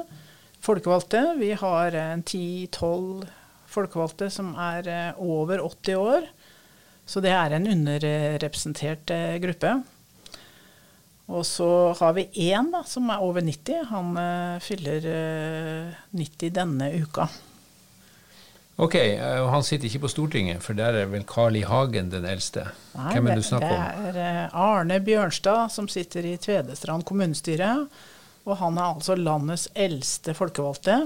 folkevalgte. 0.65 1.23
Vi 1.39 1.55
har 1.57 1.95
eh, 1.95 2.11
en 2.13 2.23
ti-tolv 2.25 3.25
folkevalgte 3.75 4.31
som 4.33 4.53
er 4.57 4.87
eh, 4.89 5.21
over 5.21 5.63
80 5.63 5.99
år. 5.99 6.29
Så 7.05 7.21
det 7.21 7.33
er 7.35 7.53
en 7.53 7.67
underrepresentert 7.69 9.11
eh, 9.13 9.35
gruppe. 9.43 9.75
Og 11.25 11.41
så 11.45 11.67
har 11.99 12.13
vi 12.17 12.27
én 12.51 12.71
da, 12.73 12.83
som 12.85 13.09
er 13.09 13.23
over 13.25 13.41
90. 13.41 13.87
Han 13.89 14.13
uh, 14.13 14.61
fyller 14.61 15.07
uh, 15.09 15.95
90 16.13 16.53
denne 16.53 16.91
uka. 17.01 17.25
Ok, 18.75 18.97
og 19.39 19.47
han 19.53 19.63
sitter 19.63 19.87
ikke 19.87 20.03
på 20.03 20.11
Stortinget, 20.11 20.59
for 20.61 20.75
der 20.75 20.97
er 20.99 21.07
vel 21.07 21.23
Carl 21.23 21.55
I. 21.55 21.63
Hagen 21.63 22.09
den 22.11 22.27
eldste. 22.27 22.65
Nei, 22.97 23.13
Hvem 23.13 23.29
er 23.29 23.37
det 23.39 23.45
du 23.45 23.47
snakker 23.47 23.71
om? 23.71 24.07
Det 24.17 24.25
er 24.27 24.57
Arne 24.59 24.97
Bjørnstad 24.99 25.71
som 25.71 25.87
sitter 25.87 26.27
i 26.27 26.35
Tvedestrand 26.43 27.07
kommunestyre. 27.07 27.69
Og 28.45 28.59
han 28.59 28.75
er 28.77 28.89
altså 28.91 29.15
landets 29.15 29.69
eldste 29.73 30.35
folkevalgte. 30.37 31.05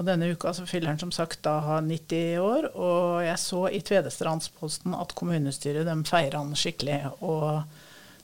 Og 0.00 0.06
denne 0.08 0.30
uka 0.32 0.54
så 0.56 0.64
fyller 0.64 0.94
han 0.94 1.00
som 1.00 1.10
sagt 1.12 1.42
da 1.44 1.76
90 1.84 2.40
år. 2.40 2.70
Og 2.72 3.20
jeg 3.20 3.36
så 3.42 3.66
i 3.68 3.82
Tvedestrandsposten 3.84 4.96
at 4.96 5.12
kommunestyret 5.18 5.84
de 5.84 5.96
feira 6.08 6.40
han 6.40 6.56
skikkelig. 6.56 7.02
Og 7.20 7.60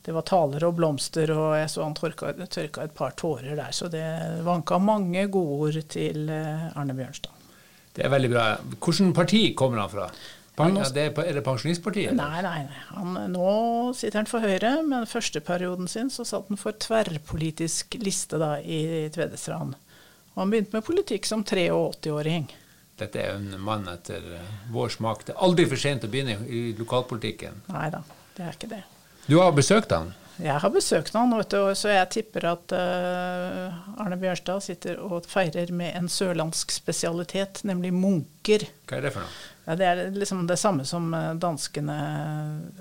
det 0.07 0.15
var 0.17 0.25
taler 0.25 0.65
og 0.65 0.79
blomster, 0.79 1.33
og 1.35 1.59
jeg 1.59 1.69
så 1.69 1.85
han 1.85 1.97
tørka, 1.99 2.33
tørka 2.49 2.87
et 2.87 2.97
par 2.97 3.13
tårer 3.19 3.59
der. 3.59 3.77
Så 3.77 3.91
det 3.93 4.07
vanka 4.47 4.81
mange 4.81 5.27
godord 5.29 5.77
til 5.93 6.31
eh, 6.33 6.71
Arne 6.79 6.97
Bjørnstad. 6.97 7.35
Det 7.97 8.05
er 8.07 8.13
veldig 8.13 8.33
bra. 8.33 8.49
Hvilket 8.73 9.15
parti 9.17 9.45
kommer 9.59 9.85
han 9.85 9.93
fra? 9.93 10.09
Er, 10.57 10.93
det, 10.97 11.11
er 11.21 11.37
det 11.37 11.43
Pensjonistpartiet? 11.45 12.15
Nei, 12.17 12.41
nei. 12.41 12.61
nei. 12.65 12.85
Han, 12.95 13.17
nå 13.35 13.51
sitter 13.93 14.23
han 14.23 14.31
for 14.31 14.41
Høyre, 14.41 14.79
men 14.89 15.05
første 15.11 15.43
perioden 15.45 15.91
sin 15.93 16.09
så 16.09 16.25
satt 16.25 16.49
han 16.49 16.61
for 16.61 16.79
tverrpolitisk 16.81 17.99
liste 18.01 18.41
da, 18.41 18.55
i 18.65 19.11
Tvedestrand. 19.13 19.77
Og 20.37 20.43
han 20.45 20.53
begynte 20.53 20.77
med 20.77 20.85
politikk 20.85 21.25
som 21.25 21.43
83-åring. 21.49 22.51
Dette 23.01 23.21
er 23.21 23.39
en 23.39 23.57
mann 23.61 23.89
etter 23.89 24.21
eh, 24.37 24.53
vår 24.73 24.93
smak. 24.93 25.25
Det 25.25 25.33
er 25.33 25.43
aldri 25.45 25.65
for 25.69 25.81
sent 25.81 26.05
å 26.05 26.13
begynne 26.13 26.37
i 26.45 26.69
lokalpolitikken. 26.77 27.65
Nei 27.73 27.89
da, 27.93 28.03
det 28.37 28.45
er 28.45 28.57
ikke 28.57 28.71
det. 28.71 28.83
Du 29.27 29.39
har 29.41 29.57
besøkt 29.57 29.93
han? 29.97 30.13
Jeg 30.37 30.61
har 30.61 30.73
besøkt 30.73 31.15
han, 31.17 31.33
du, 31.33 31.57
så 31.73 31.89
jeg 31.95 32.09
tipper 32.13 32.45
at 32.51 32.73
uh, 32.77 33.77
Arne 34.03 34.19
Bjørstad 34.21 34.61
sitter 34.67 34.99
og 35.01 35.25
feirer 35.29 35.73
med 35.73 35.97
en 35.97 36.11
sørlandsk 36.13 36.75
spesialitet, 36.77 37.63
nemlig 37.65 37.95
munker. 37.97 38.67
Hva 38.85 38.99
er 38.99 39.07
det 39.09 39.15
for 39.15 39.25
noe? 39.25 39.33
Ja, 39.67 39.79
det 39.81 39.89
er 39.89 40.03
liksom 40.15 40.45
det 40.47 40.61
samme 40.61 40.85
som 40.87 41.09
eh, 41.17 41.33
danskene 41.43 41.97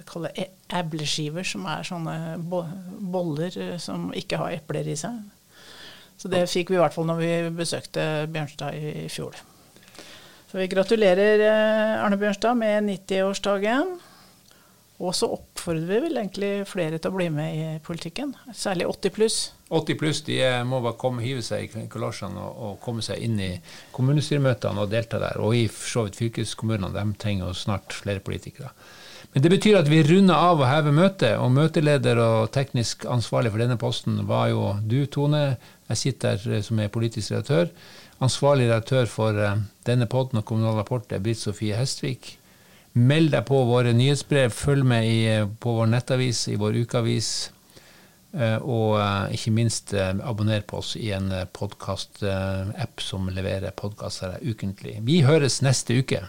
kaller 0.06 0.36
ebleskiver, 0.70 1.48
som 1.48 1.64
er 1.66 1.88
sånne 1.88 2.36
boller 2.46 3.56
som 3.82 4.12
ikke 4.14 4.38
har 4.38 4.60
epler 4.60 4.92
i 4.92 5.00
seg. 5.00 5.24
Så 6.18 6.32
det 6.32 6.46
fikk 6.50 6.72
vi 6.72 6.80
i 6.80 6.82
hvert 6.82 6.96
fall 6.96 7.08
når 7.10 7.22
vi 7.22 7.32
besøkte 7.58 8.04
Bjørnstad 8.32 8.78
i, 8.78 9.08
fjor. 9.12 9.38
Så 10.50 10.60
vi 10.62 10.70
gratulerer 10.72 11.42
eh, 11.44 12.04
Arne 12.04 12.20
Bjørnstad 12.20 12.56
med 12.60 12.88
90-årsdagen. 12.88 13.98
Og 15.04 15.12
så 15.12 15.28
oppfordrer 15.28 15.90
vi 15.90 15.98
vel 16.06 16.20
egentlig 16.22 16.50
flere 16.70 17.02
til 17.04 17.12
å 17.12 17.18
bli 17.18 17.26
med 17.34 17.56
i 17.60 17.64
politikken, 17.84 18.32
særlig 18.56 18.86
80 18.88 19.12
pluss. 19.18 19.40
80 19.76 19.98
pluss 20.00 20.22
de 20.24 20.38
må 20.64 20.80
bare 20.80 20.96
komme, 21.02 21.24
hive 21.26 21.44
seg 21.44 21.66
i 21.68 21.88
kolosjene 21.92 22.40
og, 22.40 22.62
og, 22.64 22.78
komme 22.84 23.04
seg 23.04 23.20
inn 23.26 23.36
i 23.44 23.50
kommunestyremøtene 23.96 24.86
og 24.86 24.94
delta 24.94 25.20
der. 25.20 25.42
Og 25.44 25.58
i 25.58 25.66
så 25.68 26.06
vidt 26.06 26.22
fylkeskommunene, 26.22 26.94
de 26.96 27.20
trenger 27.20 27.50
jo 27.50 27.58
snart 27.66 27.98
flere 27.98 28.24
politikere. 28.24 28.72
Men 29.34 29.44
det 29.44 29.52
betyr 29.52 29.82
at 29.82 29.90
vi 29.92 30.00
runder 30.08 30.40
av 30.40 30.62
å 30.64 30.68
heve 30.70 30.94
møtet, 30.96 31.34
og 31.44 31.52
møteleder 31.52 32.22
og 32.24 32.54
teknisk 32.56 33.04
ansvarlig 33.12 33.52
for 33.52 33.60
denne 33.66 33.76
posten 33.82 34.22
var 34.30 34.48
jo 34.54 34.70
du, 34.80 35.02
Tone. 35.12 35.58
Jeg 35.90 35.98
sitter 36.02 36.40
her 36.42 36.64
som 36.66 36.80
er 36.82 36.92
politisk 36.94 37.32
redaktør. 37.32 37.70
Ansvarlig 38.24 38.70
redaktør 38.70 39.06
for 39.12 39.38
uh, 39.38 39.60
denne 39.86 40.08
podden 40.10 40.42
og 40.42 40.46
Kommunal 40.50 40.80
Rapport 40.80 41.12
er 41.14 41.22
Britt 41.24 41.42
Sofie 41.42 41.78
Hestvik. 41.78 42.36
Meld 42.96 43.34
deg 43.34 43.44
på 43.50 43.60
våre 43.68 43.92
nyhetsbrev, 43.94 44.54
følg 44.56 44.86
med 44.88 45.10
i, 45.10 45.18
eh, 45.28 45.44
på 45.44 45.74
vår 45.76 45.90
nettavis, 45.92 46.46
i 46.48 46.56
vår 46.56 46.80
ukeavis. 46.86 47.34
Og 48.36 49.00
ikke 49.32 49.52
minst 49.56 49.94
abonner 49.96 50.64
på 50.68 50.82
oss 50.82 50.98
i 51.00 51.14
en 51.16 51.30
podkast-app 51.56 53.00
som 53.04 53.30
leverer 53.32 53.72
podkaster 53.72 54.36
ukentlig. 54.44 54.98
Vi 55.08 55.22
høres 55.24 55.62
neste 55.64 55.96
uke. 56.04 56.26